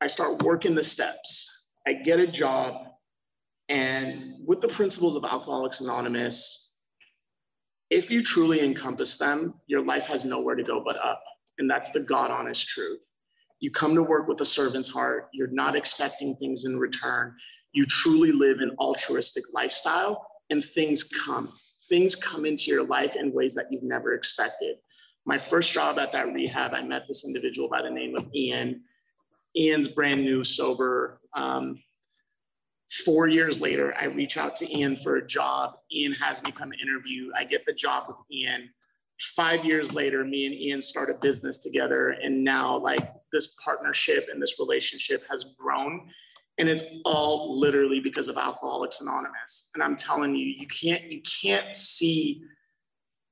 I 0.01 0.07
start 0.07 0.43
working 0.43 0.75
the 0.75 0.85
steps, 0.85 1.73
I 1.87 1.93
get 1.93 2.21
a 2.21 2.27
job, 2.27 2.87
and 3.69 4.37
with 4.47 4.63
the 4.63 4.69
principles 4.69 5.15
of 5.15 5.25
Alcoholics 5.25 5.81
Anonymous, 5.81 6.64
if 7.95 8.11
you 8.11 8.25
truly 8.25 8.61
encompass 8.61 9.19
them, 9.19 9.55
your 9.69 9.85
life 9.85 10.07
has 10.07 10.25
nowhere 10.25 10.57
to 10.57 10.65
go 10.65 10.83
but 10.85 10.97
up. 10.97 11.23
And 11.59 11.71
that's 11.71 11.93
the 11.93 12.03
God 12.03 12.33
honest 12.33 12.67
truth. 12.67 13.01
You 13.61 13.71
come 13.71 13.95
to 13.95 14.03
work 14.03 14.27
with 14.27 14.41
a 14.41 14.45
servant's 14.45 14.91
heart, 14.91 15.29
you're 15.33 15.47
not 15.53 15.77
expecting 15.77 16.35
things 16.37 16.65
in 16.65 16.77
return. 16.77 17.37
You 17.73 17.87
truly 17.87 18.33
live 18.33 18.59
an 18.59 18.73
altruistic 18.81 19.45
lifestyle, 19.53 20.27
and 20.51 20.65
things 20.65 21.05
come 21.25 21.53
things 21.89 22.17
come 22.17 22.47
into 22.47 22.71
your 22.71 22.85
life 22.87 23.15
in 23.15 23.33
ways 23.33 23.55
that 23.55 23.67
you've 23.71 23.83
never 23.83 24.15
expected. 24.15 24.77
My 25.27 25.37
first 25.37 25.73
job 25.73 25.99
at 25.99 26.13
that 26.13 26.33
rehab, 26.33 26.73
I 26.73 26.83
met 26.83 27.07
this 27.07 27.27
individual 27.27 27.69
by 27.69 27.83
the 27.83 27.91
name 27.91 28.17
of 28.17 28.27
Ian. 28.35 28.83
Ian's 29.55 29.89
brand 29.89 30.25
new, 30.25 30.43
sober. 30.43 31.21
Um, 31.35 31.83
four 33.05 33.29
years 33.29 33.61
later, 33.61 33.95
I 34.01 34.07
reach 34.07 34.37
out 34.37 34.57
to 34.57 34.77
Ian 34.77 34.97
for 34.97 35.17
a 35.17 35.27
job. 35.27 35.75
Ian 35.93 36.13
has 36.13 36.43
me 36.43 36.53
come 36.53 36.73
interview. 36.73 37.31
I 37.37 37.45
get 37.45 37.67
the 37.67 37.73
job 37.73 38.05
with 38.09 38.19
Ian. 38.33 38.71
Five 39.37 39.65
years 39.65 39.93
later, 39.93 40.25
me 40.25 40.47
and 40.47 40.55
Ian 40.55 40.83
start 40.83 41.09
a 41.09 41.19
business 41.21 41.59
together. 41.59 42.11
And 42.11 42.43
now, 42.43 42.77
like, 42.77 43.13
this 43.33 43.57
partnership 43.65 44.27
and 44.33 44.43
this 44.43 44.59
relationship 44.59 45.25
has 45.29 45.55
grown 45.59 46.09
and 46.59 46.69
it's 46.69 47.01
all 47.05 47.59
literally 47.59 48.01
because 48.01 48.29
of 48.29 48.37
alcoholics 48.37 49.01
anonymous 49.01 49.71
and 49.75 49.83
i'm 49.83 49.97
telling 49.97 50.35
you 50.35 50.47
you 50.47 50.67
can't 50.67 51.05
you 51.05 51.21
can't 51.23 51.75
see 51.75 52.43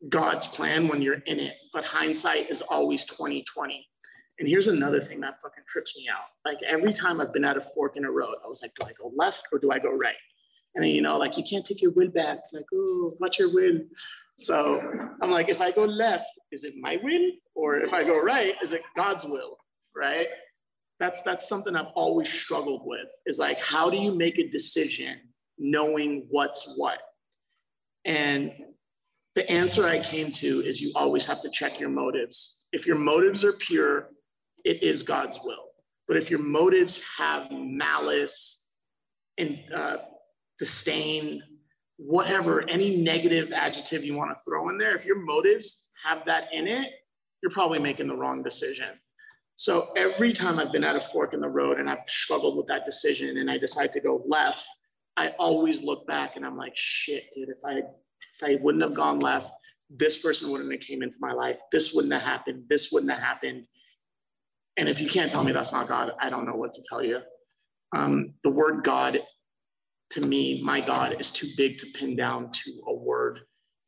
god's 0.08 0.46
plan 0.46 0.88
when 0.88 1.00
you're 1.00 1.22
in 1.26 1.38
it 1.38 1.54
but 1.72 1.84
hindsight 1.84 2.50
is 2.50 2.62
always 2.62 3.04
2020 3.04 3.86
and 4.42 4.48
here's 4.48 4.66
another 4.66 4.98
thing 4.98 5.20
that 5.20 5.40
fucking 5.40 5.62
trips 5.68 5.94
me 5.96 6.08
out. 6.12 6.26
Like 6.44 6.58
every 6.68 6.92
time 6.92 7.20
i've 7.20 7.32
been 7.32 7.44
at 7.44 7.56
a 7.56 7.60
fork 7.60 7.96
in 7.96 8.04
a 8.04 8.10
road 8.10 8.34
i 8.44 8.48
was 8.48 8.60
like 8.60 8.72
do 8.78 8.84
i 8.86 8.92
go 8.92 9.12
left 9.14 9.44
or 9.52 9.58
do 9.58 9.70
i 9.70 9.78
go 9.78 9.92
right? 9.92 10.22
And 10.74 10.82
then 10.82 10.90
you 10.90 11.02
know 11.02 11.16
like 11.16 11.36
you 11.38 11.44
can't 11.44 11.64
take 11.64 11.80
your 11.80 11.92
will 11.92 12.08
back. 12.10 12.38
Like 12.52 12.66
oh 12.74 13.14
what's 13.18 13.38
your 13.38 13.52
will 13.52 13.78
so 14.38 14.80
i'm 15.20 15.30
like 15.30 15.50
if 15.50 15.60
i 15.60 15.70
go 15.70 15.84
left 15.84 16.26
is 16.50 16.64
it 16.64 16.72
my 16.80 16.98
will 17.02 17.30
or 17.54 17.76
if 17.76 17.92
i 17.92 18.02
go 18.02 18.18
right 18.18 18.54
is 18.62 18.72
it 18.72 18.82
god's 18.96 19.24
will 19.24 19.58
right? 19.94 20.26
That's, 21.00 21.20
that's 21.22 21.48
something 21.48 21.74
I've 21.74 21.92
always 21.94 22.32
struggled 22.32 22.82
with 22.84 23.08
is 23.26 23.38
like, 23.38 23.58
how 23.58 23.90
do 23.90 23.96
you 23.96 24.14
make 24.14 24.38
a 24.38 24.48
decision 24.48 25.18
knowing 25.58 26.26
what's 26.30 26.74
what? 26.76 26.98
And 28.04 28.52
the 29.34 29.48
answer 29.50 29.86
I 29.86 30.00
came 30.00 30.30
to 30.32 30.60
is 30.60 30.80
you 30.80 30.92
always 30.94 31.26
have 31.26 31.40
to 31.42 31.50
check 31.50 31.80
your 31.80 31.88
motives. 31.88 32.66
If 32.72 32.86
your 32.86 32.98
motives 32.98 33.44
are 33.44 33.54
pure, 33.54 34.10
it 34.64 34.82
is 34.82 35.02
God's 35.02 35.38
will. 35.44 35.70
But 36.08 36.16
if 36.16 36.30
your 36.30 36.40
motives 36.40 37.02
have 37.16 37.50
malice 37.50 38.66
and 39.38 39.58
uh, 39.74 39.98
disdain, 40.58 41.42
whatever, 41.96 42.68
any 42.68 42.96
negative 42.96 43.52
adjective 43.52 44.04
you 44.04 44.16
want 44.16 44.30
to 44.30 44.40
throw 44.44 44.68
in 44.68 44.78
there, 44.78 44.96
if 44.96 45.04
your 45.04 45.24
motives 45.24 45.90
have 46.04 46.24
that 46.26 46.44
in 46.52 46.66
it, 46.66 46.90
you're 47.42 47.52
probably 47.52 47.78
making 47.78 48.08
the 48.08 48.16
wrong 48.16 48.42
decision. 48.42 48.88
So 49.56 49.88
every 49.96 50.32
time 50.32 50.58
I've 50.58 50.72
been 50.72 50.84
at 50.84 50.96
a 50.96 51.00
fork 51.00 51.34
in 51.34 51.40
the 51.40 51.48
road 51.48 51.78
and 51.78 51.88
I've 51.88 52.08
struggled 52.08 52.56
with 52.56 52.66
that 52.66 52.84
decision 52.84 53.38
and 53.38 53.50
I 53.50 53.58
decide 53.58 53.92
to 53.92 54.00
go 54.00 54.22
left, 54.26 54.66
I 55.16 55.28
always 55.38 55.82
look 55.82 56.06
back 56.06 56.36
and 56.36 56.44
I'm 56.44 56.56
like, 56.56 56.72
shit, 56.74 57.24
dude, 57.34 57.48
if 57.48 57.58
I 57.64 57.78
if 57.78 58.42
I 58.42 58.56
wouldn't 58.62 58.82
have 58.82 58.94
gone 58.94 59.20
left, 59.20 59.52
this 59.90 60.18
person 60.18 60.50
wouldn't 60.50 60.72
have 60.72 60.80
came 60.80 61.02
into 61.02 61.18
my 61.20 61.32
life. 61.32 61.60
This 61.70 61.92
wouldn't 61.92 62.12
have 62.12 62.22
happened. 62.22 62.64
This 62.68 62.90
wouldn't 62.90 63.12
have 63.12 63.20
happened. 63.20 63.66
And 64.76 64.88
if 64.88 65.00
you 65.00 65.08
can't 65.08 65.30
tell 65.30 65.44
me 65.44 65.52
that's 65.52 65.72
not 65.72 65.88
God, 65.88 66.12
I 66.20 66.30
don't 66.30 66.46
know 66.46 66.56
what 66.56 66.72
to 66.74 66.82
tell 66.88 67.02
you. 67.02 67.20
Um, 67.94 68.34
the 68.42 68.50
word 68.50 68.84
God, 68.84 69.20
to 70.10 70.20
me, 70.20 70.62
my 70.62 70.80
God, 70.80 71.20
is 71.20 71.30
too 71.30 71.48
big 71.56 71.78
to 71.78 71.86
pin 71.94 72.16
down 72.16 72.50
to 72.52 72.82
a 72.86 72.94
word. 72.94 73.40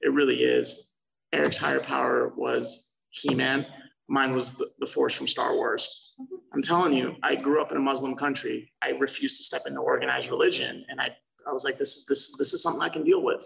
It 0.02 0.12
really 0.12 0.42
is. 0.42 0.92
Eric's 1.32 1.56
higher 1.56 1.80
power 1.80 2.32
was 2.36 2.96
He 3.10 3.34
Man. 3.34 3.66
Mine 4.08 4.34
was 4.34 4.56
the, 4.56 4.66
the 4.78 4.86
Force 4.86 5.14
from 5.14 5.26
Star 5.26 5.54
Wars. 5.54 6.14
I'm 6.52 6.62
telling 6.62 6.92
you, 6.92 7.16
I 7.22 7.34
grew 7.34 7.62
up 7.62 7.70
in 7.70 7.78
a 7.78 7.80
Muslim 7.80 8.14
country. 8.14 8.70
I 8.82 8.90
refused 8.90 9.38
to 9.38 9.44
step 9.44 9.62
into 9.66 9.80
organized 9.80 10.28
religion, 10.28 10.84
and 10.88 11.00
I, 11.00 11.08
I 11.48 11.52
was 11.52 11.64
like, 11.64 11.78
this, 11.78 12.04
this, 12.06 12.36
this 12.36 12.52
is 12.52 12.62
something 12.62 12.82
I 12.82 12.90
can 12.90 13.04
deal 13.04 13.22
with. 13.22 13.40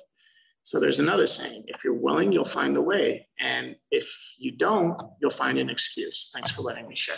So 0.69 0.79
there's 0.79 1.01
another 1.01 1.27
saying 1.27 1.65
if 1.67 1.83
you're 1.83 1.95
willing, 1.95 2.31
you'll 2.31 2.45
find 2.45 2.77
a 2.77 2.83
way. 2.83 3.27
And 3.41 3.75
if 3.91 4.07
you 4.39 4.53
don't, 4.53 5.01
you'll 5.19 5.31
find 5.31 5.57
an 5.57 5.71
excuse. 5.71 6.31
Thanks 6.35 6.51
for 6.51 6.61
letting 6.61 6.87
me 6.87 6.95
share. 6.95 7.17